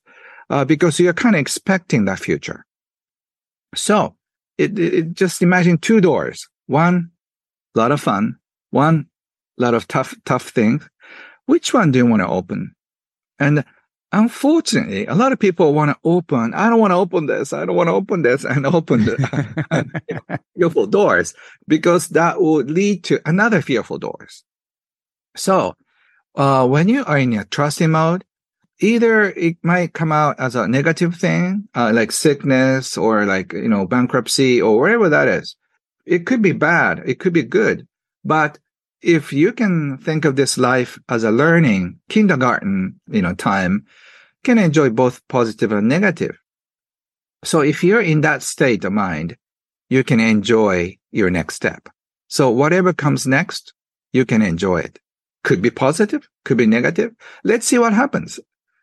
[0.49, 2.65] uh, because you're kind of expecting that future.
[3.75, 4.15] So
[4.57, 6.49] it, it, just imagine two doors.
[6.67, 7.11] One,
[7.75, 8.37] a lot of fun
[8.71, 9.07] one
[9.59, 10.89] a lot of tough, tough things.
[11.47, 12.75] Which one do you want to open?
[13.39, 13.65] And
[14.13, 16.55] unfortunately, a lot of people want to open.
[16.55, 17.53] I don't want to open this.
[17.53, 21.35] I don't want to open this and open the fearful doors
[21.67, 24.45] because that would lead to another fearful doors.
[25.37, 25.75] So,
[26.35, 28.25] uh, when you are in a trusting mode,
[28.81, 33.69] either it might come out as a negative thing, uh, like sickness or like, you
[33.69, 35.57] know, bankruptcy or whatever that is.
[36.07, 37.03] It could be bad.
[37.05, 37.87] It could be good.
[38.25, 38.59] But
[39.03, 43.87] if you can think of this life as a learning kindergarten, you know, time,
[44.45, 46.39] can enjoy both positive and negative.
[47.45, 49.37] So if you're in that state of mind,
[49.89, 51.89] you can enjoy your next step.
[52.29, 53.73] So whatever comes next,
[54.13, 54.99] you can enjoy it.
[55.43, 57.13] Could be positive, could be negative.
[57.45, 58.39] Let's see what happens.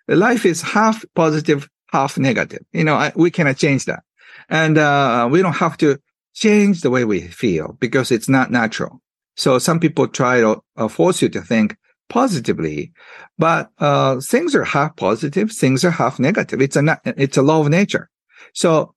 [0.08, 2.64] Life is half positive, half negative.
[2.72, 4.04] You know, I, we cannot change that.
[4.50, 6.00] And, uh, we don't have to
[6.34, 9.02] change the way we feel because it's not natural.
[9.36, 11.76] So some people try to uh, force you to think
[12.10, 12.94] positively,
[13.38, 16.62] but, uh, things are half positive, things are half negative.
[16.62, 18.10] It's a, it's a law of nature.
[18.54, 18.96] So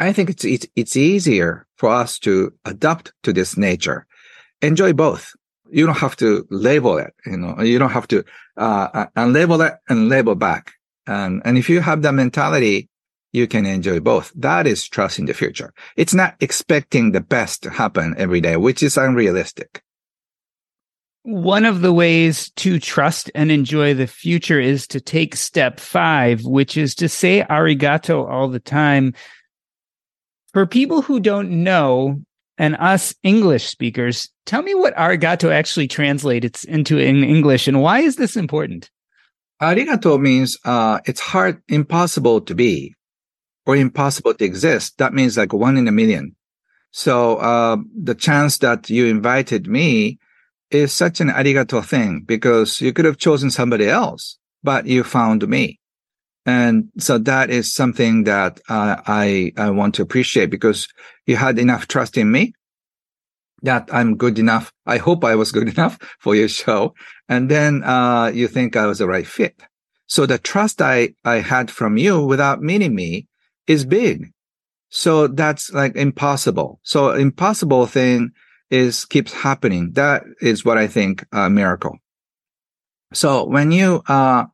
[0.00, 4.06] I think it's, it's, it's easier for us to adapt to this nature.
[4.62, 5.32] Enjoy both.
[5.74, 8.24] You don't have to label it, you know, you don't have to,
[8.56, 10.72] uh, unlabel it and label back.
[11.06, 12.88] And, and if you have that mentality,
[13.32, 14.32] you can enjoy both.
[14.36, 15.74] That is trust in the future.
[15.96, 19.82] It's not expecting the best to happen every day, which is unrealistic.
[21.24, 26.44] One of the ways to trust and enjoy the future is to take step five,
[26.44, 29.14] which is to say arigato all the time.
[30.52, 32.22] For people who don't know,
[32.58, 38.00] and us English speakers, tell me what arigato actually translates into in English and why
[38.00, 38.90] is this important?
[39.62, 42.94] Arigato means uh, it's hard, impossible to be
[43.66, 44.98] or impossible to exist.
[44.98, 46.36] That means like one in a million.
[46.90, 50.18] So uh, the chance that you invited me
[50.70, 55.46] is such an arigato thing because you could have chosen somebody else, but you found
[55.48, 55.80] me.
[56.46, 60.88] And so that is something that uh, I, I want to appreciate because
[61.26, 62.52] you had enough trust in me
[63.62, 64.72] that I'm good enough.
[64.84, 66.94] I hope I was good enough for your show.
[67.28, 69.62] And then, uh, you think I was the right fit.
[70.06, 73.26] So the trust I, I had from you without meeting me
[73.66, 74.30] is big.
[74.90, 76.78] So that's like impossible.
[76.82, 78.30] So impossible thing
[78.70, 79.92] is keeps happening.
[79.92, 81.98] That is what I think a miracle.
[83.12, 84.44] So when you, uh,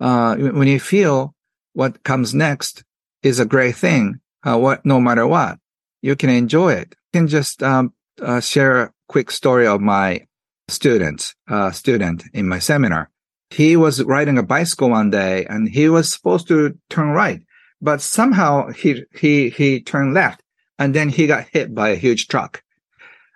[0.00, 1.34] uh, when you feel
[1.72, 2.84] what comes next
[3.22, 5.58] is a great thing, uh, what, no matter what,
[6.02, 6.94] you can enjoy it.
[7.12, 10.26] You can just, um, uh, share a quick story of my
[10.68, 13.10] student, uh, student in my seminar.
[13.50, 17.42] He was riding a bicycle one day and he was supposed to turn right,
[17.80, 20.42] but somehow he, he, he turned left
[20.78, 22.62] and then he got hit by a huge truck.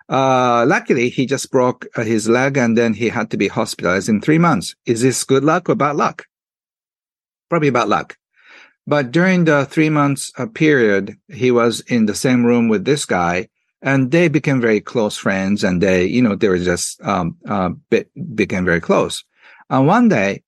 [0.08, 4.08] Uh, luckily, he just broke uh, his leg and then he had to be hospitalized
[4.08, 4.74] in three months.
[4.84, 6.26] Is this good luck or bad luck?
[7.52, 8.16] Probably about luck.
[8.86, 13.04] But during the three months uh, period, he was in the same room with this
[13.04, 13.50] guy
[13.82, 17.68] and they became very close friends and they, you know, they were just, um, uh,
[17.90, 19.22] be- became very close.
[19.68, 20.44] And one day,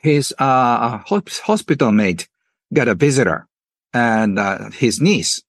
[0.00, 2.26] his, uh, hospital mate
[2.72, 3.46] got a visitor
[3.92, 5.42] and, uh, his niece.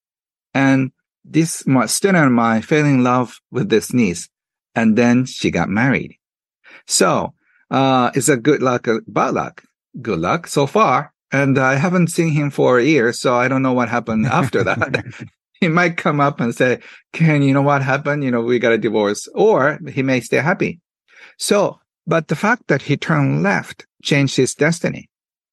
[0.53, 0.91] And
[1.23, 4.27] this my student of mine fell in love with this niece,
[4.75, 6.17] and then she got married.
[6.85, 7.33] So
[7.71, 9.63] uh, it's a good luck, uh, bad luck.
[10.01, 11.13] Good luck so far.
[11.31, 14.63] And I haven't seen him for a year, so I don't know what happened after
[14.63, 15.03] that.
[15.59, 16.79] he might come up and say,
[17.13, 18.23] Ken, you know what happened?
[18.23, 19.27] You know, we got a divorce.
[19.35, 20.79] Or he may stay happy.
[21.37, 25.09] So, but the fact that he turned left changed his destiny.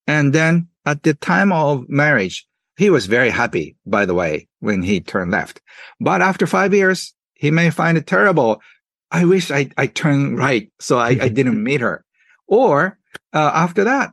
[0.06, 4.82] And then at the time of marriage, he was very happy, by the way, when
[4.82, 5.60] he turned left.
[6.00, 8.60] But after five years, he may find it terrible.
[9.10, 12.04] I wish I, I turned right so I, I didn't meet her.
[12.46, 12.98] Or
[13.32, 14.12] uh, after that,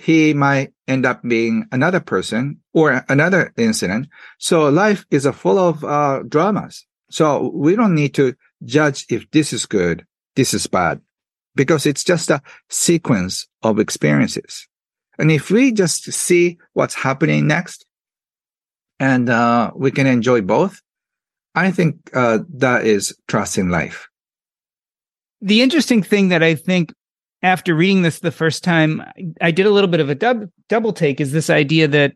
[0.00, 4.08] he might end up being another person or another incident.
[4.38, 6.86] So life is a full of uh, dramas.
[7.10, 8.34] So we don't need to
[8.64, 11.00] judge if this is good, this is bad,
[11.54, 14.66] because it's just a sequence of experiences.
[15.18, 17.84] And if we just see what's happening next
[18.98, 20.80] and uh, we can enjoy both,
[21.54, 24.08] I think uh, that is trust in life.
[25.42, 26.94] The interesting thing that I think
[27.42, 29.02] after reading this the first time,
[29.40, 32.14] I did a little bit of a dub- double take is this idea that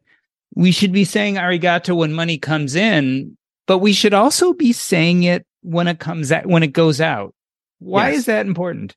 [0.54, 5.24] we should be saying arigato when money comes in, but we should also be saying
[5.24, 7.34] it when it comes out, when it goes out.
[7.78, 8.18] Why yes.
[8.20, 8.94] is that important?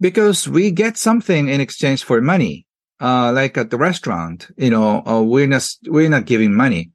[0.00, 2.66] Because we get something in exchange for money
[3.00, 6.90] uh, like at the restaurant, you know, uh, we're not, we're not giving money.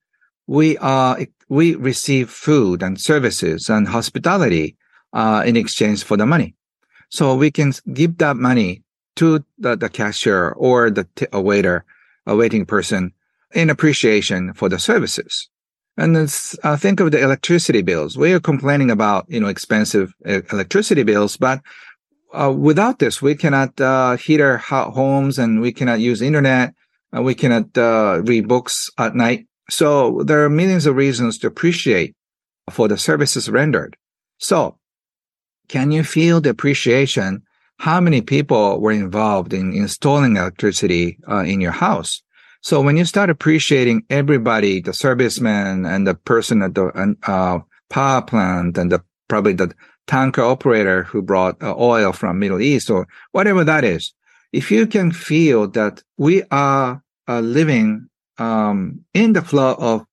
[0.47, 1.19] We are,
[1.49, 4.77] we receive food and services and hospitality,
[5.13, 6.55] uh, in exchange for the money.
[7.09, 8.83] So we can give that money
[9.17, 11.85] to the, the cashier or the t- a waiter,
[12.25, 13.13] a waiting person
[13.53, 15.49] in appreciation for the services.
[15.97, 16.15] And
[16.63, 18.17] uh, think of the electricity bills.
[18.17, 21.61] We are complaining about, you know, expensive uh, electricity bills, but
[22.33, 26.73] uh, without this, we cannot uh, heat our homes and we cannot use internet.
[27.11, 29.47] And we cannot uh, read books at night.
[29.69, 32.15] So there are millions of reasons to appreciate
[32.69, 33.97] for the services rendered.
[34.37, 34.78] So
[35.69, 37.43] can you feel the appreciation?
[37.77, 42.21] How many people were involved in installing electricity uh, in your house?
[42.61, 47.59] So when you start appreciating everybody, the serviceman and the person at the uh,
[47.89, 49.73] power plant and the probably the
[50.07, 54.13] tanker operator who brought uh, oil from Middle East or whatever that is,
[54.51, 58.09] if you can feel that we are uh, living
[58.39, 60.05] um, in the flow of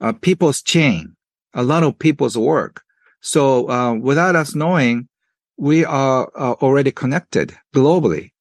[0.00, 1.16] uh, people's chain,
[1.52, 2.82] a lot of people's work.
[3.20, 5.08] So uh, without us knowing,
[5.56, 8.32] we are uh, already connected globally.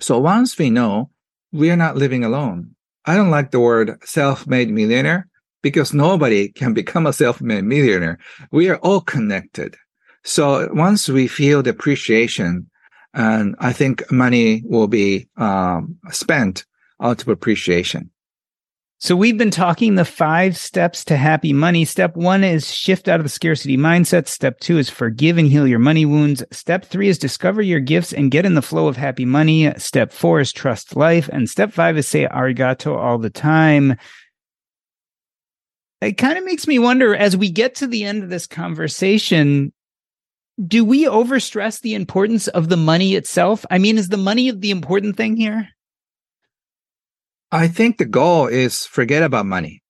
[0.00, 1.10] So once we know,
[1.52, 2.74] we are not living alone.
[3.04, 5.28] I don't like the word self-made millionaire
[5.62, 8.18] because nobody can become a self-made millionaire.
[8.50, 9.76] We are all connected.
[10.24, 12.70] So once we feel the appreciation,
[13.14, 16.64] and I think money will be um, spent
[17.00, 18.10] out of appreciation.
[19.02, 21.84] So we've been talking the five steps to happy money.
[21.84, 24.28] Step one is shift out of the scarcity mindset.
[24.28, 26.44] Step two is forgive and heal your money wounds.
[26.52, 29.74] Step three is discover your gifts and get in the flow of happy money.
[29.76, 31.28] Step four is trust life.
[31.32, 33.96] And step five is say arigato all the time.
[36.00, 39.72] It kind of makes me wonder as we get to the end of this conversation,
[40.64, 43.66] do we overstress the importance of the money itself?
[43.68, 45.70] I mean, is the money the important thing here?
[47.54, 49.82] I think the goal is forget about money.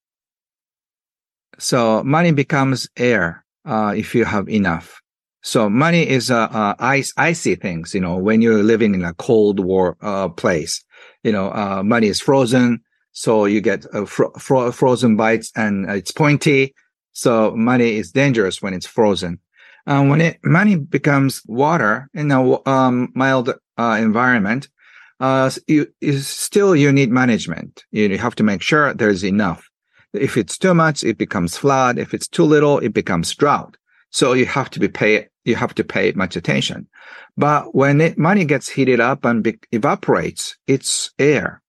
[1.60, 5.00] So money becomes air uh, if you have enough.
[5.44, 7.94] So money is uh, uh, ice, icy things.
[7.94, 10.84] You know, when you're living in a cold war uh, place,
[11.22, 12.80] you know, uh, money is frozen,
[13.12, 16.74] so you get uh, fro- fro- frozen bites, and it's pointy.
[17.12, 19.38] So money is dangerous when it's frozen.
[19.86, 24.68] Uh, when it money becomes water in a um, mild uh, environment,
[25.20, 27.84] uh, you, still you need management.
[27.90, 29.68] You have to make sure there's enough.
[30.12, 31.98] If it's too much, it becomes flood.
[31.98, 33.76] If it's too little, it becomes drought.
[34.10, 36.86] So you have to be pay, you have to pay much attention.
[37.36, 41.62] But when it, money gets heated up and be, evaporates, it's air.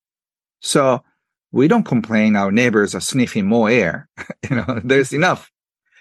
[0.59, 1.03] So
[1.51, 4.09] we don't complain our neighbors are sniffing more air.
[4.49, 5.49] you know, there's enough.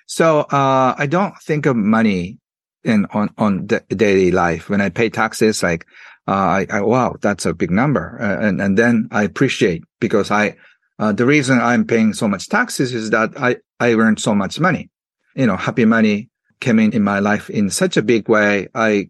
[0.06, 2.38] So, uh, I don't think of money
[2.82, 4.68] in, on, on daily life.
[4.68, 5.86] When I pay taxes, like,
[6.26, 8.18] I, I, wow, that's a big number.
[8.20, 10.56] Uh, and, and then I appreciate because I,
[10.98, 14.60] uh, the reason I'm paying so much taxes is that I, I earned so much
[14.60, 14.88] money.
[15.34, 16.28] You know, happy money
[16.60, 18.68] came in in my life in such a big way.
[18.74, 19.08] I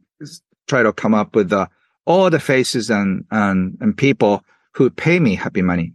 [0.69, 1.53] try to come up with
[2.07, 4.43] all the faces and, and, and people
[4.75, 5.93] who pay me happy money.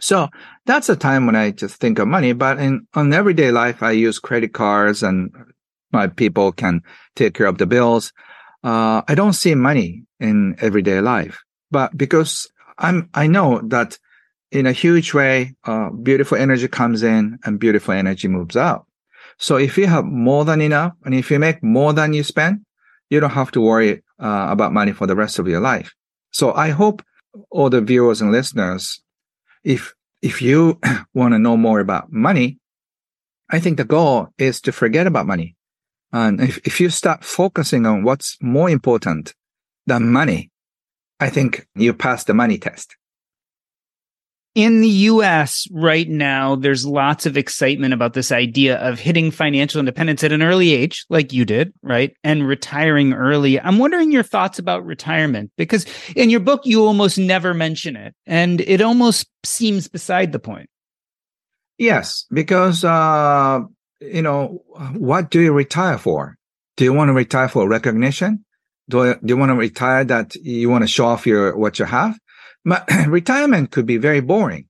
[0.00, 0.28] So
[0.66, 2.32] that's a time when I just think of money.
[2.32, 5.30] But in on everyday life, I use credit cards and
[5.92, 6.82] my people can
[7.14, 8.12] take care of the bills.
[8.62, 11.42] Uh, I don't see money in everyday life.
[11.70, 12.48] But because
[12.78, 13.98] I'm, I know that
[14.50, 18.86] in a huge way, uh, beautiful energy comes in and beautiful energy moves out.
[19.38, 22.64] So if you have more than enough and if you make more than you spend,
[23.10, 25.94] you don't have to worry uh, about money for the rest of your life.
[26.30, 27.02] So I hope
[27.50, 29.02] all the viewers and listeners,
[29.62, 30.80] if, if you
[31.14, 32.58] want to know more about money,
[33.50, 35.56] I think the goal is to forget about money.
[36.12, 39.34] And if, if you start focusing on what's more important
[39.86, 40.50] the money,
[41.20, 42.96] I think you pass the money test.
[44.56, 49.80] In the US right now, there's lots of excitement about this idea of hitting financial
[49.80, 52.16] independence at an early age, like you did, right?
[52.24, 53.60] And retiring early.
[53.60, 55.84] I'm wondering your thoughts about retirement because
[56.16, 60.70] in your book, you almost never mention it and it almost seems beside the point.
[61.76, 63.60] Yes, because, uh,
[64.00, 64.62] you know,
[64.94, 66.38] what do you retire for?
[66.78, 68.45] Do you want to retire for recognition?
[68.88, 71.84] Do, do you want to retire that you want to show off your what you
[71.84, 72.18] have?
[72.64, 74.68] But retirement could be very boring.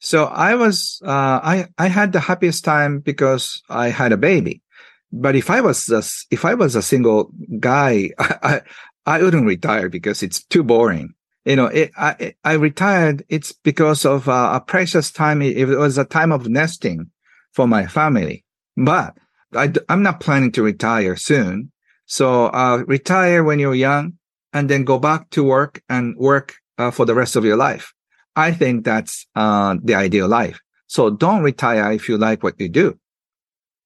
[0.00, 4.62] So I was uh, I I had the happiest time because I had a baby.
[5.10, 8.60] But if I was a, if I was a single guy, I,
[9.06, 11.14] I wouldn't retire because it's too boring.
[11.44, 13.24] You know, it, I I retired.
[13.28, 15.40] It's because of uh, a precious time.
[15.42, 17.10] It was a time of nesting
[17.52, 18.44] for my family.
[18.76, 19.16] But
[19.54, 21.72] I, I'm not planning to retire soon.
[22.08, 24.14] So uh, retire when you're young
[24.54, 27.92] and then go back to work and work uh, for the rest of your life.
[28.34, 30.58] I think that's uh, the ideal life.
[30.86, 32.98] So don't retire if you like what you do,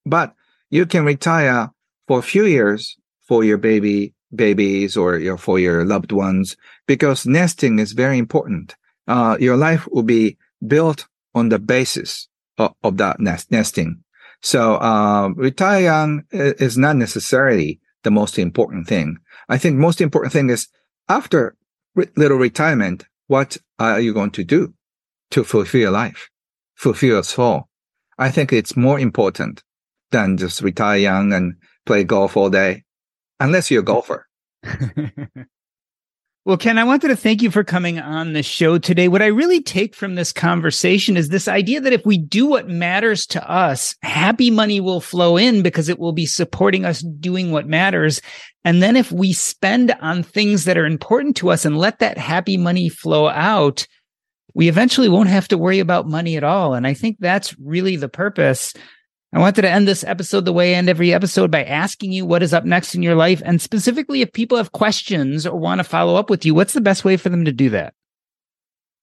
[0.06, 0.34] but
[0.70, 1.70] you can retire
[2.06, 2.96] for a few years
[3.26, 6.56] for your baby babies or your, for your loved ones
[6.86, 8.76] because nesting is very important.
[9.08, 14.02] Uh, your life will be built on the basis of, of that nest, nesting.
[14.42, 19.18] So, uh, retire young is not necessarily the most important thing.
[19.48, 20.68] I think most important thing is
[21.08, 21.56] after
[21.94, 24.74] re- little retirement, what are you going to do
[25.30, 26.28] to fulfill your life,
[26.74, 27.68] fulfill your soul?
[28.18, 29.62] I think it's more important
[30.10, 31.54] than just retire young and
[31.86, 32.84] play golf all day,
[33.40, 34.26] unless you're a golfer.
[36.44, 39.06] Well, Ken, I wanted to thank you for coming on the show today.
[39.06, 42.68] What I really take from this conversation is this idea that if we do what
[42.68, 47.52] matters to us, happy money will flow in because it will be supporting us doing
[47.52, 48.20] what matters.
[48.64, 52.18] And then if we spend on things that are important to us and let that
[52.18, 53.86] happy money flow out,
[54.52, 56.74] we eventually won't have to worry about money at all.
[56.74, 58.74] And I think that's really the purpose
[59.34, 62.26] I wanted to end this episode the way I end every episode by asking you
[62.26, 63.40] what is up next in your life.
[63.46, 66.82] And specifically, if people have questions or want to follow up with you, what's the
[66.82, 67.94] best way for them to do that?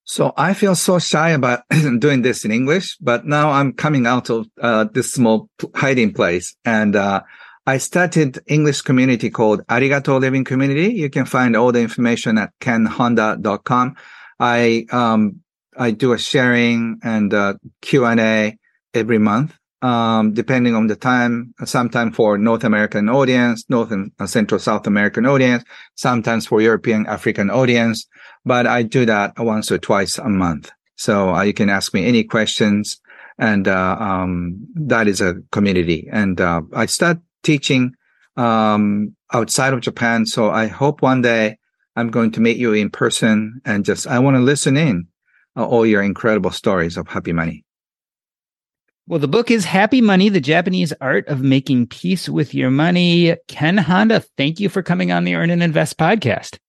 [0.03, 1.63] So I feel so shy about
[1.99, 6.55] doing this in English, but now I'm coming out of uh, this small hiding place.
[6.63, 7.23] And uh,
[7.65, 10.93] I started English community called Arigato Living Community.
[10.93, 13.95] You can find all the information at kenhonda.com.
[14.39, 15.41] I, um,
[15.75, 18.57] I do a sharing and uh, Q&A
[18.93, 24.27] every month um, depending on the time, sometimes for North American audience, North and uh,
[24.27, 25.63] Central South American audience,
[25.95, 28.05] sometimes for European African audience.
[28.45, 30.71] But I do that once or twice a month.
[30.95, 32.99] So uh, you can ask me any questions.
[33.37, 36.09] And, uh, um, that is a community.
[36.11, 37.93] And, uh, I start teaching,
[38.35, 40.25] um, outside of Japan.
[40.25, 41.57] So I hope one day
[41.95, 45.07] I'm going to meet you in person and just, I want to listen in
[45.55, 47.63] uh, all your incredible stories of happy money.
[49.09, 53.35] Well, the book is Happy Money, the Japanese art of making peace with your money.
[53.47, 56.59] Ken Honda, thank you for coming on the Earn and Invest podcast.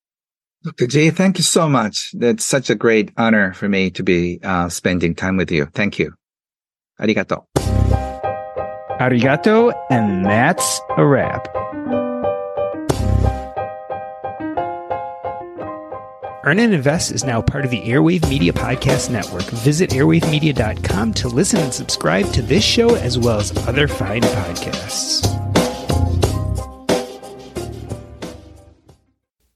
[0.64, 0.86] Dr.
[0.86, 2.10] J, thank you so much.
[2.14, 5.66] That's such a great honor for me to be uh, spending time with you.
[5.74, 6.14] Thank you.
[6.98, 7.44] Arigato.
[8.98, 11.46] Arigato, and that's a wrap.
[16.50, 19.44] Earn and Invest is now part of the Airwave Media Podcast Network.
[19.44, 25.28] Visit airwavemedia.com to listen and subscribe to this show as well as other fine podcasts.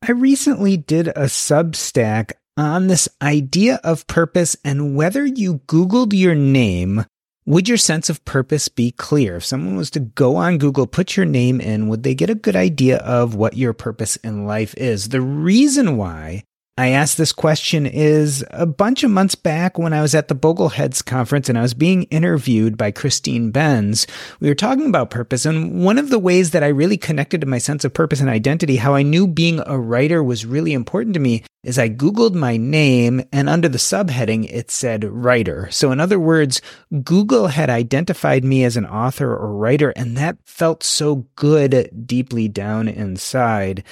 [0.02, 6.36] I recently did a Substack on this idea of purpose and whether you Googled your
[6.36, 7.06] name,
[7.44, 9.38] would your sense of purpose be clear?
[9.38, 12.36] If someone was to go on Google, put your name in, would they get a
[12.36, 15.08] good idea of what your purpose in life is?
[15.08, 16.44] The reason why
[16.76, 20.34] I asked this question is a bunch of months back when I was at the
[20.34, 24.08] Bogleheads conference and I was being interviewed by Christine Benz.
[24.40, 25.46] We were talking about purpose.
[25.46, 28.28] And one of the ways that I really connected to my sense of purpose and
[28.28, 32.34] identity, how I knew being a writer was really important to me, is I Googled
[32.34, 35.68] my name and under the subheading, it said writer.
[35.70, 36.60] So in other words,
[37.04, 42.48] Google had identified me as an author or writer, and that felt so good deeply
[42.48, 43.84] down inside.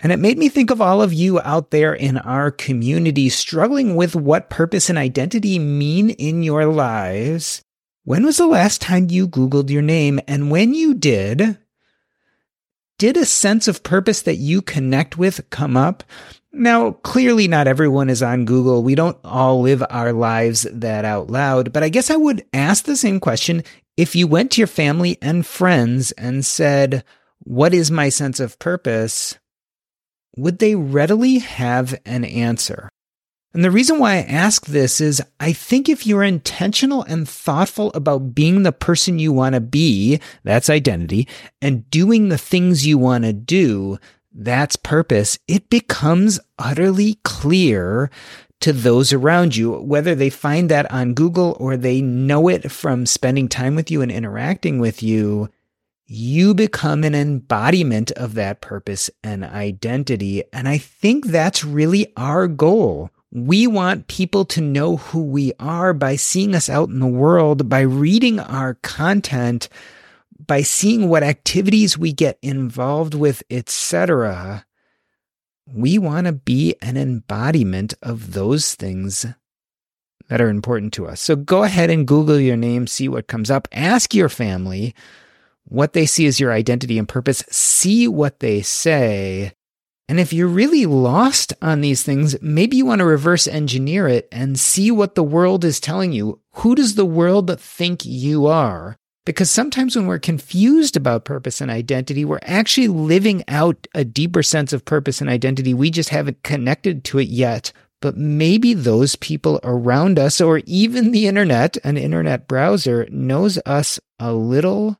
[0.00, 3.96] And it made me think of all of you out there in our community struggling
[3.96, 7.62] with what purpose and identity mean in your lives.
[8.04, 10.20] When was the last time you Googled your name?
[10.28, 11.58] And when you did,
[12.96, 16.04] did a sense of purpose that you connect with come up?
[16.52, 18.82] Now, clearly not everyone is on Google.
[18.82, 22.84] We don't all live our lives that out loud, but I guess I would ask
[22.84, 23.62] the same question
[23.96, 27.04] if you went to your family and friends and said,
[27.40, 29.38] what is my sense of purpose?
[30.38, 32.88] Would they readily have an answer?
[33.54, 37.90] And the reason why I ask this is I think if you're intentional and thoughtful
[37.94, 41.26] about being the person you want to be, that's identity,
[41.60, 43.98] and doing the things you want to do,
[44.32, 48.10] that's purpose, it becomes utterly clear
[48.60, 53.06] to those around you, whether they find that on Google or they know it from
[53.06, 55.48] spending time with you and interacting with you
[56.10, 60.42] you become an embodiment of that purpose and identity.
[60.54, 63.10] And I think that's really our goal.
[63.30, 67.68] We want people to know who we are by seeing us out in the world,
[67.68, 69.68] by reading our content,
[70.46, 74.64] by seeing what activities we get involved with, etc.
[75.66, 79.26] We want to be an embodiment of those things
[80.30, 81.20] that are important to us.
[81.20, 84.94] So go ahead and Google your name, see what comes up, ask your family
[85.68, 89.52] what they see as your identity and purpose, see what they say.
[90.08, 94.26] And if you're really lost on these things, maybe you want to reverse engineer it
[94.32, 96.40] and see what the world is telling you.
[96.54, 98.96] Who does the world think you are?
[99.26, 104.42] Because sometimes when we're confused about purpose and identity, we're actually living out a deeper
[104.42, 105.74] sense of purpose and identity.
[105.74, 107.70] We just haven't connected to it yet.
[108.00, 114.00] But maybe those people around us, or even the internet, an internet browser, knows us
[114.18, 114.96] a little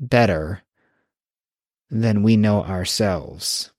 [0.00, 0.62] better
[1.90, 3.70] than we know ourselves.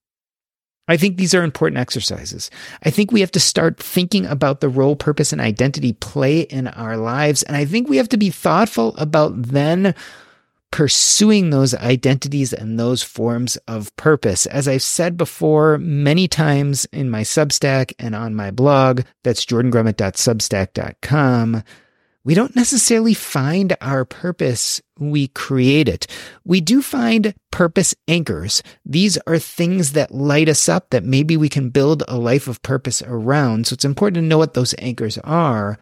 [0.87, 2.51] I think these are important exercises.
[2.83, 6.67] I think we have to start thinking about the role, purpose, and identity play in
[6.67, 7.43] our lives.
[7.43, 9.95] And I think we have to be thoughtful about then
[10.71, 14.45] pursuing those identities and those forms of purpose.
[14.45, 21.63] As I've said before many times in my Substack and on my blog, that's jordangrumet.substack.com,
[22.23, 26.05] we don't necessarily find our purpose, we create it.
[26.45, 28.61] We do find purpose anchors.
[28.85, 32.61] These are things that light us up that maybe we can build a life of
[32.61, 33.67] purpose around.
[33.67, 35.79] So it's important to know what those anchors are.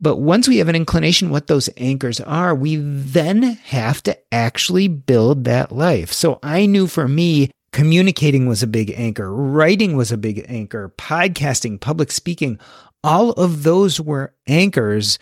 [0.00, 4.88] But once we have an inclination what those anchors are, we then have to actually
[4.88, 6.12] build that life.
[6.12, 10.92] So I knew for me, communicating was a big anchor, writing was a big anchor,
[10.96, 12.58] podcasting, public speaking,
[13.02, 15.18] all of those were anchors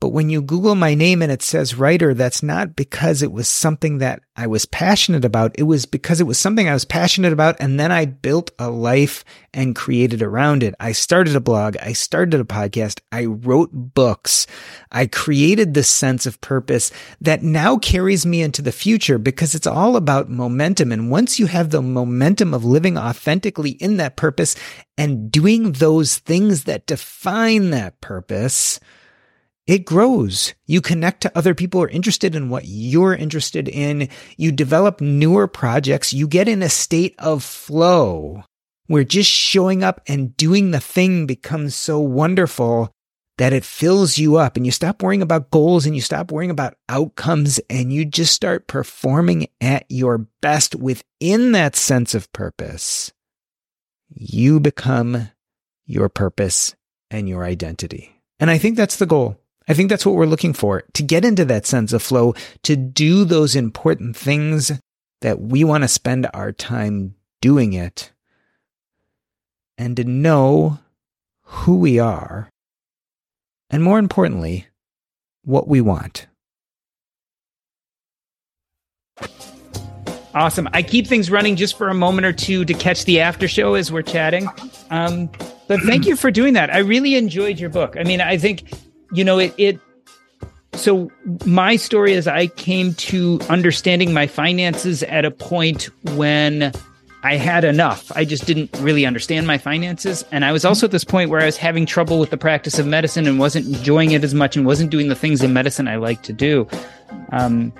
[0.00, 3.48] but when you Google my name and it says writer, that's not because it was
[3.48, 5.56] something that I was passionate about.
[5.58, 7.56] It was because it was something I was passionate about.
[7.58, 10.76] And then I built a life and created around it.
[10.78, 11.76] I started a blog.
[11.78, 13.00] I started a podcast.
[13.10, 14.46] I wrote books.
[14.92, 19.66] I created this sense of purpose that now carries me into the future because it's
[19.66, 20.92] all about momentum.
[20.92, 24.54] And once you have the momentum of living authentically in that purpose
[24.96, 28.78] and doing those things that define that purpose,
[29.68, 30.54] it grows.
[30.66, 34.08] You connect to other people who are interested in what you're interested in.
[34.38, 36.14] You develop newer projects.
[36.14, 38.44] You get in a state of flow
[38.86, 42.90] where just showing up and doing the thing becomes so wonderful
[43.36, 46.50] that it fills you up and you stop worrying about goals and you stop worrying
[46.50, 53.12] about outcomes and you just start performing at your best within that sense of purpose.
[54.08, 55.28] You become
[55.84, 56.74] your purpose
[57.10, 58.22] and your identity.
[58.40, 59.38] And I think that's the goal.
[59.68, 62.74] I think that's what we're looking for to get into that sense of flow, to
[62.74, 64.72] do those important things
[65.20, 68.12] that we want to spend our time doing it,
[69.76, 70.78] and to know
[71.42, 72.48] who we are,
[73.70, 74.66] and more importantly,
[75.44, 76.26] what we want.
[80.34, 80.68] Awesome.
[80.72, 83.74] I keep things running just for a moment or two to catch the after show
[83.74, 84.48] as we're chatting.
[84.90, 85.30] Um,
[85.66, 86.72] but thank you for doing that.
[86.72, 87.96] I really enjoyed your book.
[87.98, 88.70] I mean, I think
[89.12, 89.80] you know, it, it
[90.74, 91.10] so
[91.44, 96.72] my story is I came to understanding my finances at a point when
[97.24, 98.12] I had enough.
[98.14, 100.24] I just didn't really understand my finances.
[100.30, 102.78] And I was also at this point where I was having trouble with the practice
[102.78, 105.88] of medicine and wasn't enjoying it as much and wasn't doing the things in medicine
[105.88, 106.68] I like to do.
[107.32, 107.72] Um,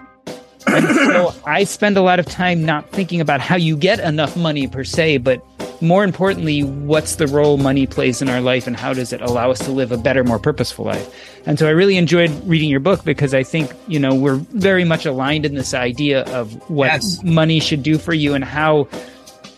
[0.66, 4.66] so I spend a lot of time not thinking about how you get enough money
[4.66, 5.43] per se, but
[5.81, 9.51] more importantly, what's the role money plays in our life and how does it allow
[9.51, 11.14] us to live a better, more purposeful life?
[11.47, 14.85] And so I really enjoyed reading your book because I think, you know, we're very
[14.85, 17.22] much aligned in this idea of what yes.
[17.22, 18.89] money should do for you and how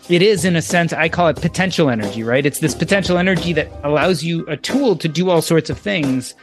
[0.09, 3.53] it is in a sense i call it potential energy right it's this potential energy
[3.53, 6.33] that allows you a tool to do all sorts of things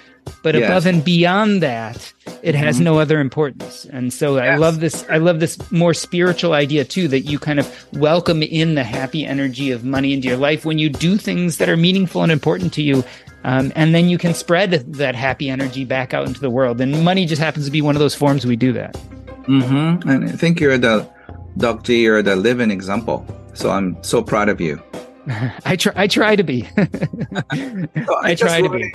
[0.43, 0.68] but yes.
[0.68, 2.12] above and beyond that
[2.43, 2.85] it has mm-hmm.
[2.85, 4.45] no other importance and so yes.
[4.45, 8.43] i love this i love this more spiritual idea too that you kind of welcome
[8.43, 11.76] in the happy energy of money into your life when you do things that are
[11.76, 13.05] meaningful and important to you
[13.45, 17.05] um, and then you can spread that happy energy back out into the world and
[17.05, 18.95] money just happens to be one of those forms we do that
[19.45, 20.09] mm-hmm.
[20.09, 21.09] and i think you're the
[21.57, 24.81] dr you're the living example so i'm so proud of you
[25.64, 25.93] I try.
[25.95, 26.62] I try to be.
[26.76, 26.76] so
[27.55, 28.95] I, I try to be.